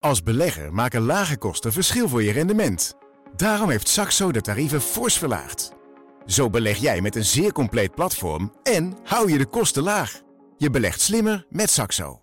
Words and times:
Als 0.00 0.22
belegger 0.22 0.72
maken 0.72 1.00
lage 1.02 1.38
kosten 1.38 1.72
verschil 1.72 2.08
voor 2.08 2.22
je 2.22 2.32
rendement. 2.32 2.94
Daarom 3.36 3.70
heeft 3.70 3.88
Saxo 3.88 4.32
de 4.32 4.40
tarieven 4.40 4.80
fors 4.80 5.18
verlaagd. 5.18 5.72
Zo 6.26 6.50
beleg 6.50 6.78
jij 6.78 7.00
met 7.00 7.16
een 7.16 7.24
zeer 7.24 7.52
compleet 7.52 7.94
platform 7.94 8.52
en 8.62 8.96
hou 9.04 9.32
je 9.32 9.38
de 9.38 9.46
kosten 9.46 9.82
laag. 9.82 10.20
Je 10.56 10.70
belegt 10.70 11.00
slimmer 11.00 11.46
met 11.48 11.70
Saxo. 11.70 12.20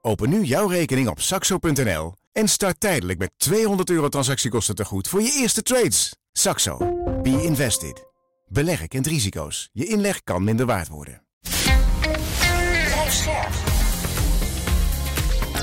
Open 0.00 0.28
nu 0.28 0.42
jouw 0.42 0.66
rekening 0.66 1.08
op 1.08 1.20
saxo.nl 1.20 2.14
en 2.32 2.48
start 2.48 2.80
tijdelijk 2.80 3.18
met 3.18 3.32
200 3.36 3.90
euro 3.90 4.08
transactiekosten 4.08 4.74
te 4.74 4.84
goed 4.84 5.08
voor 5.08 5.22
je 5.22 5.32
eerste 5.32 5.62
trades. 5.62 6.16
Saxo. 6.32 6.76
Be 7.22 7.42
invested. 7.42 8.04
Beleggen 8.48 8.88
kent 8.88 9.06
risico's. 9.06 9.68
Je 9.72 9.86
inleg 9.86 10.22
kan 10.22 10.44
minder 10.44 10.66
waard 10.66 10.88
worden. 10.88 11.25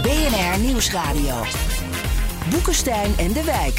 BNR 0.04 0.66
Nieuwsradio. 0.66 1.36
Boekenstein 2.52 3.12
en 3.18 3.34
de 3.34 3.44
Wijk. 3.44 3.78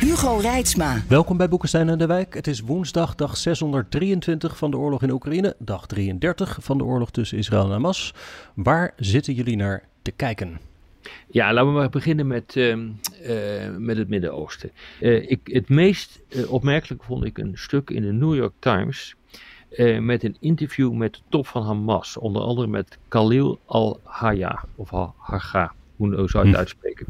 Hugo 0.00 0.36
Reitsma. 0.36 1.02
Welkom 1.08 1.36
bij 1.36 1.48
Boekenstein 1.48 1.88
en 1.88 1.98
de 1.98 2.06
Wijk. 2.06 2.34
Het 2.34 2.46
is 2.46 2.60
woensdag, 2.60 3.14
dag 3.14 3.36
623 3.36 4.56
van 4.56 4.70
de 4.70 4.76
oorlog 4.76 5.02
in 5.02 5.10
Oekraïne. 5.10 5.56
Dag 5.58 5.86
33 5.86 6.58
van 6.60 6.78
de 6.78 6.84
oorlog 6.84 7.10
tussen 7.10 7.38
Israël 7.38 7.64
en 7.64 7.70
Hamas. 7.70 8.14
Waar 8.54 8.92
zitten 8.96 9.34
jullie 9.34 9.56
naar 9.56 9.82
te 10.02 10.10
kijken? 10.10 10.60
Ja, 11.30 11.52
laten 11.52 11.72
we 11.72 11.78
maar 11.78 11.90
beginnen 11.90 12.26
met, 12.26 12.54
uh, 12.54 12.76
uh, 12.76 13.76
met 13.78 13.96
het 13.96 14.08
Midden-Oosten. 14.08 14.70
Uh, 15.00 15.30
ik, 15.30 15.40
het 15.44 15.68
meest 15.68 16.20
opmerkelijk 16.48 17.04
vond 17.04 17.24
ik 17.24 17.38
een 17.38 17.52
stuk 17.54 17.90
in 17.90 18.02
de 18.02 18.12
New 18.12 18.34
York 18.34 18.54
Times. 18.58 19.16
Met 20.00 20.24
een 20.24 20.36
interview 20.40 20.92
met 20.92 21.14
de 21.14 21.20
top 21.28 21.46
van 21.46 21.62
Hamas. 21.62 22.16
Onder 22.16 22.42
andere 22.42 22.66
met 22.66 22.98
Khalil 23.08 23.60
al-Haya. 23.64 24.64
Of 24.74 24.90
Haga, 25.18 25.72
hoe 25.96 26.28
zou 26.28 26.28
je 26.28 26.38
het 26.38 26.48
hm. 26.48 26.56
uitspreken. 26.56 27.06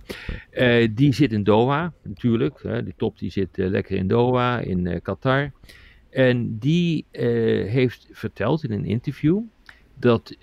die 0.95 1.15
zit 1.15 1.33
in 1.33 1.45
Doha, 1.45 1.93
natuurlijk. 2.03 2.85
die 2.85 2.95
top 2.97 3.19
die 3.19 3.31
zit 3.31 3.49
lekker 3.53 3.97
in 3.97 4.09
Doha, 4.09 4.59
in 4.59 5.01
Qatar. 5.03 5.51
En 6.11 6.59
die 6.59 7.05
heeft 7.67 8.09
verteld 8.13 8.65
in 8.65 8.73
een 8.73 8.85
interview 8.85 9.41
dat 9.99 10.37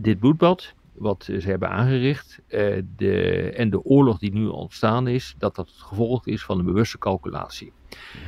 dit 0.00 0.18
bloedbad 0.18 0.74
wat 0.94 1.24
ze 1.24 1.48
hebben 1.48 1.70
aangericht 1.70 2.40
uh, 2.48 2.82
de, 2.96 3.50
en 3.56 3.70
de 3.70 3.82
oorlog 3.84 4.18
die 4.18 4.32
nu 4.32 4.46
ontstaan 4.46 5.08
is, 5.08 5.34
dat 5.38 5.54
dat 5.54 5.66
het 5.66 5.76
gevolg 5.76 6.26
is 6.26 6.44
van 6.44 6.58
een 6.58 6.64
bewuste 6.64 6.98
calculatie. 6.98 7.72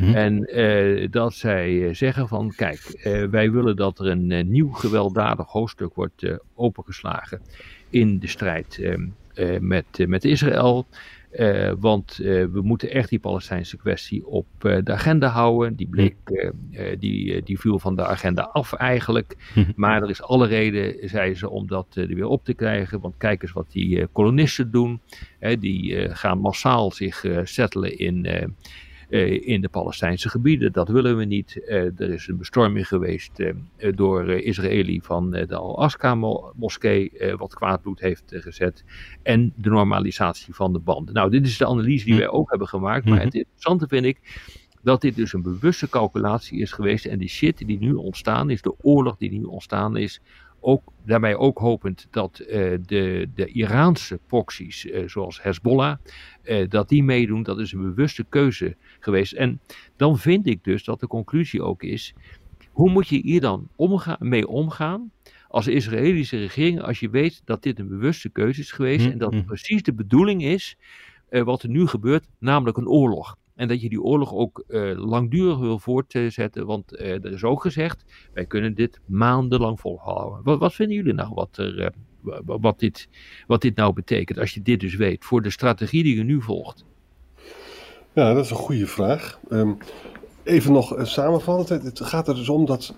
Mhm. 0.01 0.15
En 0.15 0.59
uh, 0.61 1.07
dat 1.11 1.35
zij 1.35 1.95
zeggen 1.95 2.29
van 2.29 2.53
kijk, 2.57 3.01
wij 3.31 3.51
willen 3.51 3.77
dat 3.77 3.99
er 3.99 4.07
een 4.07 4.51
nieuw 4.51 4.71
gewelddadig 4.71 5.47
hoofdstuk 5.47 5.95
wordt 5.95 6.39
opengeslagen 6.55 7.41
in 7.91 8.19
de 8.19 8.27
strijd 8.27 8.97
met, 9.61 10.05
met 10.07 10.25
Israël. 10.25 10.87
Uh, 11.39 11.73
want 11.79 12.19
uh, 12.21 12.45
we 12.53 12.61
moeten 12.63 12.91
echt 12.91 13.09
die 13.09 13.19
Palestijnse 13.19 13.77
kwestie 13.77 14.27
op 14.27 14.47
uh, 14.63 14.77
de 14.85 14.93
agenda 14.93 15.29
houden. 15.29 15.75
Die, 15.75 15.89
bleek, 15.89 16.17
die, 16.99 17.43
die 17.43 17.61
viel 17.61 17.79
van 17.79 17.97
de 17.97 18.07
agenda 18.07 18.43
af 18.43 18.73
eigenlijk. 18.73 19.37
Mhm. 19.55 19.73
Maar 19.75 20.03
er 20.03 20.11
is 20.11 20.23
alle 20.23 20.47
reden, 20.47 21.09
zeiden 21.09 21.39
ze, 21.39 21.51
om 21.51 21.67
dat 21.67 21.87
er 21.95 22.07
weer 22.07 22.27
op 22.27 22.45
te 22.45 22.55
krijgen. 22.55 23.01
Want 23.01 23.15
kijk 23.19 23.43
eens 23.43 23.53
wat 23.53 23.73
die 23.73 24.07
kolonisten 24.07 24.71
doen. 24.71 25.01
die 25.59 26.09
gaan 26.15 26.39
massaal 26.39 26.91
zich 26.91 27.25
settelen 27.45 27.99
in 27.99 28.27
in 29.09 29.61
de 29.61 29.69
Palestijnse 29.69 30.29
gebieden. 30.29 30.73
Dat 30.73 30.89
willen 30.89 31.17
we 31.17 31.25
niet. 31.25 31.57
Uh, 31.57 32.01
er 32.01 32.11
is 32.11 32.29
een 32.29 32.37
bestorming 32.37 32.89
geweest 32.89 33.41
uh, 33.41 33.53
door 33.95 34.29
Israëli 34.29 35.01
van 35.03 35.31
de 35.31 35.57
Al-Aqsa-moskee, 35.57 37.13
wat 37.37 37.55
kwaadbloed 37.55 38.01
heeft 38.01 38.25
gezet. 38.27 38.85
En 39.23 39.53
de 39.57 39.71
normalisatie 39.71 40.55
van 40.55 40.73
de 40.73 40.79
banden. 40.79 41.15
Nou, 41.15 41.31
dit 41.31 41.47
is 41.47 41.57
de 41.57 41.67
analyse 41.67 42.05
die 42.05 42.15
hm. 42.15 42.21
wij 42.21 42.29
ook 42.29 42.51
hebben 42.51 42.69
gemaakt. 42.69 43.05
Maar 43.05 43.19
hm. 43.19 43.25
het 43.25 43.35
interessante 43.35 43.89
vind 43.89 44.05
ik 44.05 44.21
dat 44.83 45.01
dit 45.01 45.17
dus 45.17 45.33
een 45.33 45.43
bewuste 45.43 45.89
calculatie 45.89 46.61
is 46.61 46.73
geweest. 46.73 47.05
En 47.05 47.19
die 47.19 47.29
shit 47.29 47.67
die 47.67 47.79
nu 47.79 47.93
ontstaan 47.93 48.51
is, 48.51 48.63
de 48.63 48.75
oorlog 48.81 49.17
die 49.17 49.31
nu 49.31 49.43
ontstaan 49.43 49.97
is, 49.97 50.21
ook, 50.67 50.83
daarbij 51.05 51.37
ook 51.37 51.59
hopend 51.59 52.07
dat 52.11 52.41
uh, 52.41 52.47
de, 52.87 53.29
de 53.35 53.47
Iraanse 53.47 54.19
proxies, 54.27 54.85
uh, 54.85 55.09
zoals 55.09 55.43
Hezbollah, 55.43 55.97
uh, 56.45 56.69
dat 56.69 56.89
die 56.89 57.03
meedoen. 57.03 57.43
Dat 57.43 57.61
is 57.61 57.73
een 57.73 57.83
bewuste 57.83 58.25
keuze 58.29 58.77
geweest. 59.01 59.33
En 59.33 59.61
dan 59.97 60.19
vind 60.19 60.47
ik 60.47 60.65
dus 60.65 60.85
dat 60.85 61.01
de 61.01 61.07
conclusie 61.07 61.63
ook 61.63 61.83
is, 61.83 62.15
hoe 62.71 62.91
moet 62.91 63.09
je 63.09 63.21
hier 63.23 63.41
dan 63.41 63.69
omgaan, 63.77 64.17
mee 64.19 64.49
omgaan 64.49 65.11
als 65.49 65.67
Israëlische 65.67 66.39
regering, 66.39 66.81
als 66.81 67.01
je 67.01 67.11
weet 67.11 67.43
dat 67.45 67.63
dit 67.63 67.79
een 67.79 67.89
bewuste 67.89 68.29
keuze 68.29 68.61
is 68.61 68.73
geweest 68.73 69.05
hm, 69.05 69.11
en 69.11 69.19
dat 69.19 69.33
hm. 69.33 69.45
precies 69.45 69.83
de 69.83 69.95
bedoeling 69.95 70.45
is 70.45 70.77
wat 71.31 71.63
er 71.63 71.69
nu 71.69 71.87
gebeurt, 71.87 72.29
namelijk 72.39 72.77
een 72.77 72.89
oorlog. 72.89 73.37
En 73.57 73.69
dat 73.69 73.81
je 73.81 73.89
die 73.89 74.03
oorlog 74.03 74.33
ook 74.33 74.65
uh, 74.69 74.99
langdurig 75.09 75.59
wil 75.59 75.79
voortzetten. 75.79 76.67
Want 76.67 76.93
uh, 76.93 77.01
er 77.01 77.33
is 77.33 77.45
ook 77.45 77.63
gezegd, 77.63 78.05
wij 78.33 78.47
kunnen 78.47 78.75
dit 78.75 79.01
maandenlang 79.07 79.81
volhouden. 79.81 80.41
Wat, 80.45 80.59
wat 80.59 80.75
vinden 80.75 80.97
jullie 80.97 81.13
nou 81.13 81.35
wat, 81.35 81.57
er, 81.57 81.79
uh, 82.25 82.39
wat, 82.45 82.79
dit, 82.79 83.09
wat 83.47 83.61
dit 83.61 83.77
nou 83.77 83.93
betekent, 83.93 84.39
als 84.39 84.55
je 84.55 84.63
dit 84.63 84.81
dus 84.81 84.95
weet, 84.95 85.25
voor 85.25 85.43
de 85.43 85.51
strategie 85.51 86.03
die 86.03 86.17
je 86.17 86.23
nu 86.23 86.43
volgt? 86.43 86.85
Ja, 88.13 88.35
dat 88.35 88.45
is 88.45 88.51
een 88.51 88.57
goede 88.57 88.87
vraag. 88.87 89.41
Um, 89.51 89.79
even 90.43 90.73
nog 90.73 90.95
samenvattend. 91.03 91.83
Het 91.83 92.01
gaat 92.01 92.29
er 92.29 92.35
dus 92.35 92.49
om 92.49 92.67
dat 92.67 92.95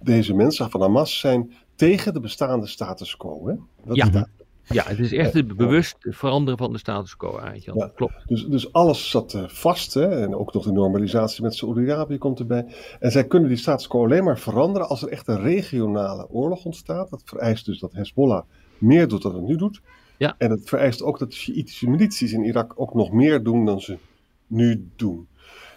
deze 0.00 0.34
mensen 0.34 0.70
van 0.70 0.80
Hamas 0.80 1.18
zijn 1.18 1.52
tegen 1.74 2.12
de 2.12 2.20
bestaande 2.20 2.66
status 2.66 3.16
quo. 3.16 3.46
Hè? 3.46 3.54
Dat 3.84 3.96
ja. 3.96 4.28
Ja, 4.68 4.84
het 4.86 4.98
is 4.98 5.12
echt 5.12 5.32
het 5.32 5.56
bewust 5.56 5.96
veranderen 6.00 6.58
van 6.58 6.72
de 6.72 6.78
status 6.78 7.16
quo 7.16 7.38
eigenlijk. 7.38 7.80
Ja, 7.80 7.92
Klopt. 7.94 8.14
Dus, 8.26 8.46
dus 8.46 8.72
alles 8.72 9.10
zat 9.10 9.34
uh, 9.34 9.48
vast. 9.48 9.94
Hè? 9.94 10.22
En 10.22 10.34
ook 10.34 10.52
nog 10.52 10.64
de 10.64 10.72
normalisatie 10.72 11.42
met 11.42 11.54
Saoedi-Arabië 11.54 12.18
komt 12.18 12.38
erbij. 12.38 12.66
En 13.00 13.10
zij 13.10 13.26
kunnen 13.26 13.48
die 13.48 13.58
status 13.58 13.86
quo 13.86 14.04
alleen 14.04 14.24
maar 14.24 14.38
veranderen 14.38 14.88
als 14.88 15.02
er 15.02 15.08
echt 15.08 15.28
een 15.28 15.40
regionale 15.40 16.28
oorlog 16.28 16.64
ontstaat. 16.64 17.10
Dat 17.10 17.22
vereist 17.24 17.64
dus 17.64 17.78
dat 17.78 17.92
Hezbollah 17.92 18.42
meer 18.78 19.08
doet 19.08 19.22
dan 19.22 19.34
het 19.34 19.44
nu 19.44 19.56
doet. 19.56 19.80
Ja. 20.16 20.34
En 20.38 20.50
het 20.50 20.68
vereist 20.68 21.02
ook 21.02 21.18
dat 21.18 21.30
de 21.30 21.36
Shiïtische 21.36 21.88
milities 21.90 22.32
in 22.32 22.44
Irak 22.44 22.72
ook 22.76 22.94
nog 22.94 23.12
meer 23.12 23.42
doen 23.42 23.64
dan 23.64 23.80
ze 23.80 23.98
nu 24.46 24.88
doen. 24.96 25.28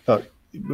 Nou, 0.05 0.21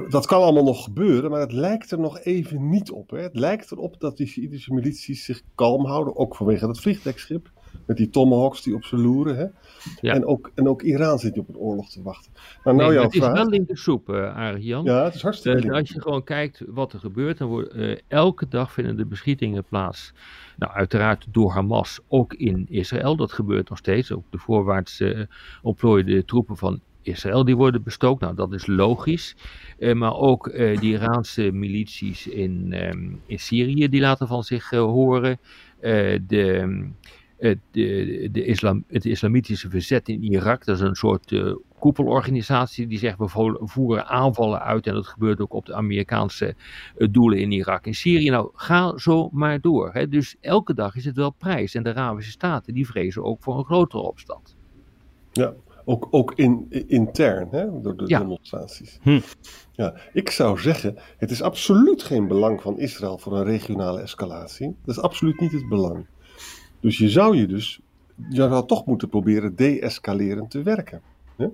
dat 0.09 0.25
kan 0.25 0.41
allemaal 0.41 0.63
nog 0.63 0.83
gebeuren, 0.83 1.31
maar 1.31 1.39
het 1.39 1.51
lijkt 1.51 1.91
er 1.91 1.99
nog 1.99 2.19
even 2.19 2.69
niet 2.69 2.91
op. 2.91 3.09
Hè? 3.09 3.19
Het 3.19 3.35
lijkt 3.35 3.71
erop 3.71 3.99
dat 3.99 4.17
die 4.17 4.27
Shiïtische 4.27 4.73
milities 4.73 5.25
zich 5.25 5.41
kalm 5.55 5.85
houden, 5.85 6.15
ook 6.15 6.35
vanwege 6.35 6.65
dat 6.65 6.79
vliegdekschip. 6.79 7.51
Met 7.85 7.97
die 7.97 8.09
tomahawks 8.09 8.63
die 8.63 8.75
op 8.75 8.83
ze 8.83 8.97
loeren. 8.97 9.37
Hè? 9.37 9.45
Ja. 10.01 10.13
En, 10.13 10.25
ook, 10.25 10.51
en 10.55 10.67
ook 10.67 10.81
Iran 10.81 11.19
zit 11.19 11.37
op 11.37 11.49
een 11.49 11.57
oorlog 11.57 11.89
te 11.89 12.01
wachten. 12.01 12.31
Maar 12.63 12.75
nou 12.75 12.87
nee, 12.87 12.97
jouw 12.97 13.03
het 13.03 13.15
vraag... 13.15 13.31
is 13.31 13.37
wel 13.37 13.49
linker 13.49 13.77
soep, 13.77 14.09
uh, 14.09 14.55
Ja, 14.59 15.03
het 15.03 15.15
is 15.15 15.21
hartstikke 15.21 15.67
uh, 15.67 15.73
Als 15.73 15.89
je 15.89 16.01
gewoon 16.01 16.23
kijkt 16.23 16.63
wat 16.67 16.93
er 16.93 16.99
gebeurt, 16.99 17.37
dan 17.37 17.47
wordt 17.47 17.75
uh, 17.75 17.97
elke 18.07 18.47
dag 18.47 18.71
vinden 18.71 18.97
de 18.97 19.05
beschietingen 19.05 19.63
plaats. 19.63 20.13
Nou, 20.57 20.73
uiteraard 20.73 21.27
door 21.31 21.51
Hamas, 21.51 21.99
ook 22.07 22.33
in 22.33 22.65
Israël. 22.69 23.15
Dat 23.15 23.31
gebeurt 23.31 23.69
nog 23.69 23.77
steeds. 23.77 24.11
Ook 24.11 24.23
de 24.29 24.37
voorwaarts 24.37 25.03
ontplooide 25.61 26.25
troepen 26.25 26.57
van 26.57 26.81
Israël 27.05 27.45
die 27.45 27.55
worden 27.55 27.83
bestookt. 27.83 28.21
Nou, 28.21 28.35
dat 28.35 28.53
is 28.53 28.67
logisch. 28.67 29.35
Uh, 29.79 29.93
maar 29.93 30.15
ook 30.15 30.47
uh, 30.47 30.79
die 30.79 30.93
Iraanse 30.93 31.51
milities 31.51 32.27
in, 32.27 32.73
um, 32.87 33.21
in 33.25 33.39
Syrië, 33.39 33.89
die 33.89 34.01
laten 34.01 34.27
van 34.27 34.43
zich 34.43 34.71
uh, 34.71 34.79
horen. 34.79 35.39
de, 36.27 36.89
het, 37.37 37.57
de, 37.71 38.29
de 38.31 38.45
islam, 38.45 38.83
het 38.87 39.05
islamitische 39.05 39.69
verzet 39.69 40.09
in 40.09 40.23
Irak, 40.23 40.65
dat 40.65 40.75
is 40.75 40.81
een 40.81 40.95
soort 40.95 41.31
uh, 41.31 41.55
koepelorganisatie 41.79 42.87
die 42.87 42.99
zegt 42.99 43.17
we 43.17 43.57
voeren 43.59 44.07
aanvallen 44.07 44.61
uit 44.61 44.87
en 44.87 44.93
dat 44.93 45.07
gebeurt 45.07 45.39
ook 45.39 45.53
op 45.53 45.65
de 45.65 45.73
Amerikaanse 45.73 46.55
uh, 46.97 47.07
doelen 47.11 47.39
in 47.39 47.51
Irak 47.51 47.85
en 47.85 47.93
Syrië. 47.93 48.29
Nou, 48.29 48.49
ga 48.53 48.97
zo 48.97 49.29
maar 49.31 49.61
door. 49.61 49.93
Hè. 49.93 50.07
Dus 50.07 50.35
elke 50.41 50.73
dag 50.73 50.95
is 50.95 51.05
het 51.05 51.15
wel 51.15 51.31
prijs 51.31 51.75
en 51.75 51.83
de 51.83 51.89
Arabische 51.89 52.31
Staten 52.31 52.73
die 52.73 52.87
vrezen 52.87 53.23
ook 53.23 53.43
voor 53.43 53.57
een 53.57 53.65
grotere 53.65 54.03
opstand. 54.03 54.55
Ja, 55.31 55.53
ook, 55.85 56.07
ook 56.11 56.33
in, 56.35 56.65
intern, 56.87 57.47
hè, 57.51 57.81
door 57.81 57.97
de 57.97 58.07
ja. 58.07 58.19
demonstraties. 58.19 58.99
Hm. 59.01 59.19
Ja, 59.71 59.95
ik 60.13 60.29
zou 60.29 60.59
zeggen, 60.59 60.97
het 61.17 61.31
is 61.31 61.41
absoluut 61.41 62.03
geen 62.03 62.27
belang 62.27 62.61
van 62.61 62.79
Israël 62.79 63.17
voor 63.17 63.37
een 63.37 63.43
regionale 63.43 64.01
escalatie. 64.01 64.75
Dat 64.85 64.95
is 64.95 65.01
absoluut 65.01 65.39
niet 65.39 65.51
het 65.51 65.69
belang. 65.69 66.05
Dus 66.85 66.97
je 66.97 67.09
zou 67.09 67.37
je 67.37 67.47
dus, 67.47 67.79
je 68.29 68.35
zou 68.35 68.67
toch 68.67 68.85
moeten 68.85 69.09
proberen 69.09 69.55
de-escalerend 69.55 70.51
te 70.51 70.63
werken. 70.63 71.01
Hè? 71.35 71.47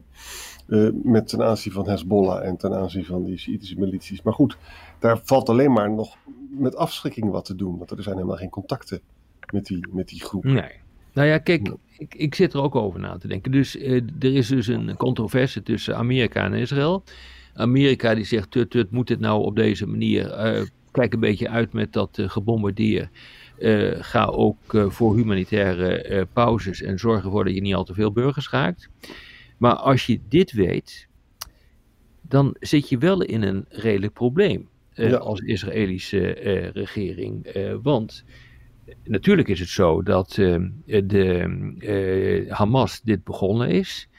Uh, 0.68 0.90
met 1.04 1.28
ten 1.28 1.42
aanzien 1.42 1.72
van 1.72 1.90
Hezbollah 1.90 2.46
en 2.46 2.58
ten 2.58 2.74
aanzien 2.74 3.06
van 3.06 3.24
die 3.24 3.38
Shiïtische 3.38 3.80
milities. 3.80 4.22
Maar 4.22 4.34
goed, 4.34 4.58
daar 5.00 5.20
valt 5.24 5.50
alleen 5.50 5.72
maar 5.72 5.92
nog 5.92 6.18
met 6.50 6.76
afschrikking 6.76 7.30
wat 7.30 7.46
te 7.46 7.56
doen. 7.56 7.78
Want 7.78 7.92
er 7.92 8.04
zijn 8.04 8.16
helemaal 8.16 8.38
geen 8.38 8.50
contacten 8.50 9.00
met 9.52 9.66
die, 9.66 9.88
met 9.92 10.08
die 10.08 10.22
groep. 10.24 10.44
Nee. 10.44 10.72
Nou 11.14 11.28
ja, 11.28 11.38
kijk, 11.38 11.72
ik, 11.98 12.16
ik 12.16 12.36
zit 12.36 12.54
er 12.54 12.62
ook 12.62 12.76
over 12.76 13.00
na 13.00 13.18
te 13.18 13.28
denken. 13.28 13.52
Dus 13.52 13.76
uh, 13.76 14.02
er 14.20 14.36
is 14.36 14.48
dus 14.48 14.68
een 14.68 14.98
controverse 14.98 15.64
tussen 15.64 15.98
Amerika 15.98 16.44
en 16.44 16.54
Israël. 16.54 17.04
Amerika 17.54 18.16
die 18.16 18.26
zegt, 18.26 18.52
tut, 18.52 18.70
tut, 18.70 18.92
moet 18.92 19.10
het 19.10 19.20
nou 19.20 19.44
op 19.44 19.56
deze 19.56 19.88
manier... 19.88 20.56
Uh, 20.56 20.62
kijk 20.92 21.14
een 21.14 21.20
beetje 21.20 21.50
uit 21.50 21.74
met 21.74 21.94
dat 21.94 22.18
gebombardeer 22.22 23.10
ga 24.00 24.26
ook 24.26 24.86
voor 24.88 25.16
humanitaire 25.16 26.28
pauzes 26.34 26.82
en 26.82 27.00
zorg 27.00 27.24
ervoor 27.24 27.46
dat 27.46 27.54
je 27.54 27.62
niet 27.62 27.76
al 27.76 27.84
te 27.84 27.94
veel 27.94 28.12
burgers 28.12 28.50
raakt. 28.50 28.90
Maar 29.58 29.76
als 29.76 30.06
je 30.06 30.20
dit 30.30 30.52
weet, 30.52 31.08
dan 32.22 32.56
zit 32.60 32.90
je 32.90 32.98
wel 32.98 33.22
in 33.22 33.42
een 33.42 33.66
redelijk 33.70 34.14
probleem 34.14 34.70
als 35.20 35.40
Israëlische 35.40 36.28
regering. 36.74 37.48
want 37.82 38.24
natuurlijk 39.04 39.48
is 39.48 39.60
het 39.60 39.70
zo 39.70 40.04
dat 40.04 40.34
de, 40.34 42.46
Hamas 42.50 43.02
dit 43.02 43.24
begonnen 43.24 43.70
is. 43.70 44.10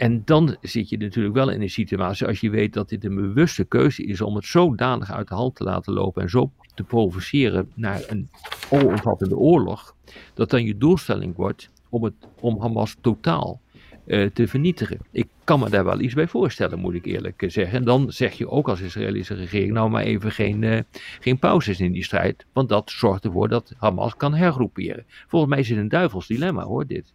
En 0.00 0.22
dan 0.24 0.56
zit 0.60 0.88
je 0.88 0.96
natuurlijk 0.96 1.34
wel 1.34 1.50
in 1.50 1.62
een 1.62 1.70
situatie, 1.70 2.26
als 2.26 2.40
je 2.40 2.50
weet 2.50 2.72
dat 2.72 2.88
dit 2.88 3.04
een 3.04 3.14
bewuste 3.14 3.64
keuze 3.64 4.04
is 4.04 4.20
om 4.20 4.34
het 4.34 4.44
zodanig 4.44 5.12
uit 5.12 5.28
de 5.28 5.34
hand 5.34 5.54
te 5.54 5.64
laten 5.64 5.92
lopen 5.92 6.22
en 6.22 6.30
zo 6.30 6.50
te 6.74 6.82
provoceren 6.82 7.70
naar 7.74 8.02
een 8.08 8.28
alomvattende 8.70 9.36
oorlog, 9.36 9.94
dat 10.34 10.50
dan 10.50 10.64
je 10.64 10.78
doelstelling 10.78 11.36
wordt 11.36 11.70
om, 11.88 12.04
het, 12.04 12.14
om 12.40 12.60
Hamas 12.60 12.96
totaal 13.00 13.60
uh, 14.06 14.26
te 14.26 14.48
vernietigen. 14.48 14.98
Ik 15.10 15.28
kan 15.44 15.60
me 15.60 15.70
daar 15.70 15.84
wel 15.84 16.00
iets 16.00 16.14
bij 16.14 16.28
voorstellen, 16.28 16.78
moet 16.78 16.94
ik 16.94 17.04
eerlijk 17.04 17.42
eh, 17.42 17.50
zeggen. 17.50 17.78
En 17.78 17.84
dan 17.84 18.12
zeg 18.12 18.32
je 18.32 18.48
ook 18.48 18.68
als 18.68 18.80
Israëlische 18.80 19.34
regering, 19.34 19.72
nou 19.72 19.90
maar 19.90 20.02
even 20.02 20.32
geen, 20.32 20.62
uh, 20.62 20.80
geen 21.20 21.38
pauzes 21.38 21.80
in 21.80 21.92
die 21.92 22.04
strijd, 22.04 22.46
want 22.52 22.68
dat 22.68 22.90
zorgt 22.90 23.24
ervoor 23.24 23.48
dat 23.48 23.74
Hamas 23.78 24.16
kan 24.16 24.34
hergroeperen. 24.34 25.04
Volgens 25.26 25.50
mij 25.50 25.60
is 25.60 25.68
het 25.68 25.78
een 25.78 25.88
duivels 25.88 26.26
dilemma 26.26 26.62
hoor, 26.62 26.86
dit. 26.86 27.12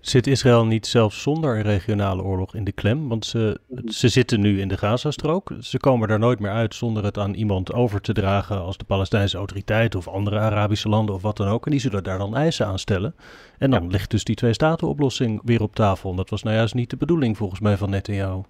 Zit 0.00 0.26
Israël 0.26 0.66
niet 0.66 0.86
zelfs 0.86 1.22
zonder 1.22 1.56
een 1.56 1.62
regionale 1.62 2.22
oorlog 2.22 2.54
in 2.54 2.64
de 2.64 2.72
klem? 2.72 3.08
Want 3.08 3.26
ze, 3.26 3.60
ze 3.86 4.08
zitten 4.08 4.40
nu 4.40 4.60
in 4.60 4.68
de 4.68 4.76
Gazastrook. 4.76 5.52
Ze 5.60 5.78
komen 5.78 6.08
daar 6.08 6.18
nooit 6.18 6.40
meer 6.40 6.50
uit 6.50 6.74
zonder 6.74 7.04
het 7.04 7.18
aan 7.18 7.34
iemand 7.34 7.72
over 7.72 8.00
te 8.00 8.12
dragen 8.12 8.60
als 8.60 8.76
de 8.76 8.84
Palestijnse 8.84 9.36
autoriteit 9.36 9.94
of 9.94 10.08
andere 10.08 10.38
Arabische 10.38 10.88
landen 10.88 11.14
of 11.14 11.22
wat 11.22 11.36
dan 11.36 11.48
ook. 11.48 11.64
En 11.64 11.70
die 11.70 11.80
zullen 11.80 12.02
daar 12.02 12.18
dan 12.18 12.36
eisen 12.36 12.66
aan 12.66 12.78
stellen. 12.78 13.14
En 13.58 13.70
dan 13.70 13.90
ligt 13.90 14.10
dus 14.10 14.24
die 14.24 14.36
twee-staten-oplossing 14.36 15.40
weer 15.44 15.62
op 15.62 15.74
tafel. 15.74 16.10
En 16.10 16.16
dat 16.16 16.30
was 16.30 16.42
nou 16.42 16.56
juist 16.56 16.74
niet 16.74 16.90
de 16.90 16.96
bedoeling 16.96 17.36
volgens 17.36 17.60
mij 17.60 17.76
van 17.76 17.90
Netanyahu. 17.90 18.42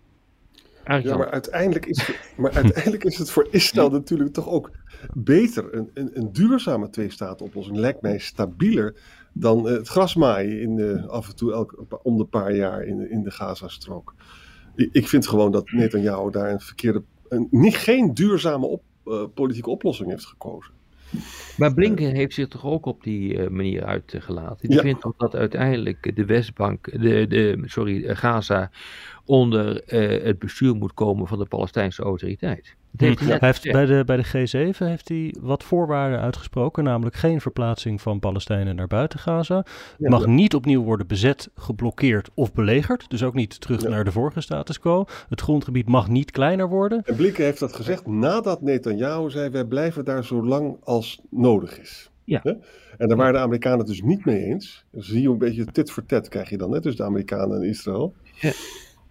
Ja, 0.84 1.16
maar 1.16 1.30
uiteindelijk, 1.30 1.86
is, 1.86 2.10
maar 2.36 2.52
uiteindelijk 2.62 3.04
is 3.04 3.18
het 3.18 3.30
voor 3.30 3.48
Israël 3.50 3.90
natuurlijk 3.90 4.32
toch 4.32 4.48
ook 4.48 4.70
beter. 5.12 5.74
Een, 5.74 5.90
een, 5.94 6.10
een 6.12 6.32
duurzame 6.32 6.90
twee-staten-oplossing 6.90 7.76
lijkt 7.76 8.02
mij 8.02 8.18
stabieler 8.18 8.96
dan 9.34 9.66
het 9.66 9.88
gras 9.88 10.14
maaien 10.14 10.60
in 10.60 10.76
de, 10.76 11.04
af 11.08 11.28
en 11.28 11.36
toe 11.36 11.52
elk, 11.52 11.84
om 12.02 12.18
de 12.18 12.24
paar 12.24 12.54
jaar 12.54 12.84
in, 12.84 13.10
in 13.10 13.22
de 13.22 13.30
Gazastrook. 13.30 14.14
Ik, 14.74 15.08
vind 15.08 15.26
gewoon 15.26 15.52
dat 15.52 15.70
Netanyahu 15.70 16.30
daar 16.30 16.50
een 16.50 16.60
verkeerde, 16.60 17.02
een, 17.28 17.48
niet, 17.50 17.76
geen 17.76 18.14
duurzame 18.14 18.66
op, 18.66 18.82
uh, 19.04 19.24
politieke 19.34 19.70
oplossing 19.70 20.10
heeft 20.10 20.26
gekozen. 20.26 20.72
Maar 21.56 21.74
Blinken 21.74 22.14
heeft 22.14 22.34
zich 22.34 22.48
toch 22.48 22.64
ook 22.64 22.86
op 22.86 23.02
die 23.02 23.34
uh, 23.34 23.48
manier 23.48 23.84
uitgelaten. 23.84 24.68
Die 24.68 24.78
vindt 24.80 25.04
ook 25.04 25.18
dat 25.18 25.34
uiteindelijk 25.34 26.16
de 26.16 26.24
Westbank, 26.24 26.90
de, 27.00 27.26
de, 27.26 27.62
sorry, 27.64 28.16
Gaza 28.16 28.70
onder 29.24 29.82
het 30.24 30.38
bestuur 30.38 30.74
moet 30.74 30.94
komen 30.94 31.26
van 31.26 31.38
de 31.38 31.46
Palestijnse 31.46 32.02
autoriteit. 32.02 32.76
Hij, 32.96 33.16
heeft 33.38 33.72
bij, 33.72 33.86
de, 33.86 34.02
bij 34.06 34.16
de 34.16 34.26
G7 34.26 34.78
heeft 34.78 35.08
hij 35.08 35.34
wat 35.40 35.64
voorwaarden 35.64 36.20
uitgesproken, 36.20 36.84
namelijk 36.84 37.16
geen 37.16 37.40
verplaatsing 37.40 38.00
van 38.00 38.18
Palestijnen 38.18 38.76
naar 38.76 38.86
buiten 38.86 39.18
Gaza. 39.18 39.64
Het 39.98 40.08
mag 40.08 40.26
niet 40.26 40.54
opnieuw 40.54 40.82
worden 40.82 41.06
bezet, 41.06 41.50
geblokkeerd 41.54 42.30
of 42.34 42.52
belegerd, 42.52 43.10
dus 43.10 43.22
ook 43.22 43.34
niet 43.34 43.60
terug 43.60 43.88
naar 43.88 44.04
de 44.04 44.12
vorige 44.12 44.40
status 44.40 44.78
quo. 44.78 45.04
Het 45.28 45.40
grondgebied 45.40 45.88
mag 45.88 46.08
niet 46.08 46.30
kleiner 46.30 46.68
worden. 46.68 47.02
En 47.04 47.16
Blinken 47.16 47.44
heeft 47.44 47.60
dat 47.60 47.74
gezegd 47.74 48.06
nadat 48.06 48.62
Netanyahu 48.62 49.30
zei, 49.30 49.50
wij 49.50 49.64
blijven 49.64 50.04
daar 50.04 50.24
zo 50.24 50.44
lang 50.44 50.76
als 50.84 51.20
nodig 51.30 51.80
is. 51.80 52.10
Ja. 52.24 52.42
En 52.98 53.08
daar 53.08 53.16
waren 53.16 53.32
de 53.32 53.38
Amerikanen 53.38 53.86
dus 53.86 54.02
niet 54.02 54.24
mee 54.24 54.44
eens. 54.44 54.84
Dus 54.90 55.08
zie 55.08 55.22
je 55.22 55.28
een 55.28 55.38
beetje 55.38 55.64
tit 55.64 55.90
voor 55.90 56.06
tet 56.06 56.28
krijg 56.28 56.50
je 56.50 56.56
dan, 56.56 56.72
hè, 56.72 56.80
tussen 56.80 57.04
de 57.04 57.10
Amerikanen 57.10 57.56
en 57.56 57.68
Israël. 57.68 58.14
Ja. 58.40 58.52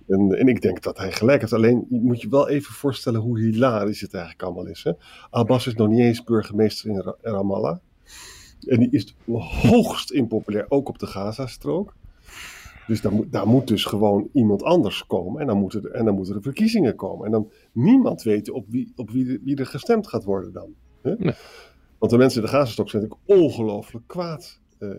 En, 0.08 0.32
en 0.32 0.48
ik 0.48 0.62
denk 0.62 0.82
dat 0.82 0.98
hij 0.98 1.12
gelijk 1.12 1.42
heeft. 1.42 1.54
Alleen 1.54 1.86
moet 1.90 2.22
je 2.22 2.30
wel 2.30 2.50
even 2.50 2.74
voorstellen 2.74 3.22
hoe 3.22 3.40
hilarisch 3.40 4.02
het 4.02 4.14
eigenlijk 4.14 4.44
allemaal 4.44 4.68
is. 4.68 4.84
Hè? 4.84 4.92
Abbas 5.30 5.68
is 5.68 5.74
nog 5.74 5.88
niet 5.88 6.00
eens 6.00 6.24
burgemeester 6.24 6.90
in 6.90 7.14
Ramallah. 7.22 7.78
En 8.68 8.80
die 8.80 8.90
is 8.92 9.16
hoogst 9.62 10.12
impopulair, 10.12 10.66
ook 10.70 10.90
op 10.90 11.00
de 11.00 11.08
Gazastrook. 11.08 11.96
Dus 12.88 13.02
daar 13.02 13.12
moet, 13.12 13.32
daar 13.32 13.48
moet 13.48 13.68
dus 13.68 13.86
gewoon 13.86 14.30
iemand 14.34 14.64
anders 14.64 15.06
komen. 15.06 15.42
En 15.42 15.48
dan, 15.48 15.58
moeten 15.58 15.84
er, 15.84 15.92
en 15.92 16.06
dan 16.06 16.16
moeten 16.16 16.36
er 16.36 16.42
verkiezingen 16.42 16.96
komen. 16.96 17.26
En 17.26 17.32
dan 17.32 17.52
niemand 17.72 18.24
weet 18.24 18.50
op 18.50 18.66
wie, 18.70 18.94
op 18.96 19.10
wie, 19.10 19.40
wie 19.44 19.56
er 19.56 19.66
gestemd 19.66 20.08
gaat 20.08 20.24
worden 20.24 20.54
dan. 20.54 20.74
Hè? 21.02 21.16
Want 21.98 22.12
de 22.12 22.18
mensen 22.18 22.42
in 22.42 22.46
de 22.46 22.54
Gazastrook 22.54 22.90
zijn 22.90 23.04
natuurlijk 23.04 23.42
ongelooflijk 23.42 24.08
kwaad. 24.08 24.60
Uh, 24.80 24.96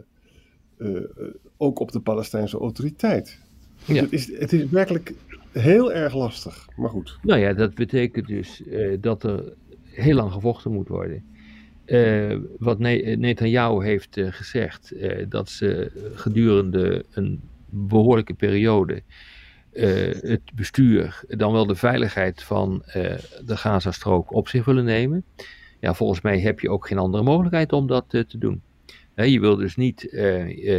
uh, 0.79 1.01
ook 1.57 1.79
op 1.79 1.93
de 1.93 2.01
Palestijnse 2.01 2.59
autoriteit. 2.59 3.41
Ja. 3.87 4.03
Het, 4.03 4.13
is, 4.13 4.39
het 4.39 4.53
is 4.53 4.65
werkelijk 4.69 5.13
heel 5.53 5.93
erg 5.93 6.15
lastig, 6.15 6.69
maar 6.77 6.91
goed. 6.91 7.19
Nou 7.23 7.41
ja, 7.41 7.53
dat 7.53 7.75
betekent 7.75 8.27
dus 8.27 8.63
uh, 8.67 8.97
dat 9.01 9.23
er 9.23 9.53
heel 9.85 10.15
lang 10.15 10.33
gevochten 10.33 10.73
moet 10.73 10.89
worden. 10.89 11.25
Uh, 11.87 12.39
wat 12.59 12.79
Netanyahu 12.79 13.85
heeft 13.85 14.17
uh, 14.17 14.27
gezegd, 14.31 14.95
dat 15.29 15.49
ze 15.49 15.91
gedurende 16.15 17.05
een 17.11 17.41
behoorlijke 17.69 18.35
periode 18.35 19.03
het 20.21 20.41
bestuur, 20.55 21.25
dan 21.29 21.53
wel 21.53 21.67
de 21.67 21.75
veiligheid 21.75 22.43
van 22.43 22.83
de 23.45 23.57
Gazastrook 23.57 24.33
op 24.33 24.49
zich 24.49 24.65
willen 24.65 24.85
nemen. 24.85 25.25
Ja, 25.81 25.95
volgens 25.95 26.21
mij 26.21 26.41
heb 26.41 26.61
je 26.61 26.71
ook 26.71 26.87
geen 26.87 26.99
andere 26.99 27.23
mogelijkheid 27.23 27.73
om 27.73 27.87
dat 27.87 28.05
te 28.09 28.39
doen. 28.39 28.63
je 29.15 29.41
wil 29.41 29.57
dus 29.57 29.77
niet 29.77 30.09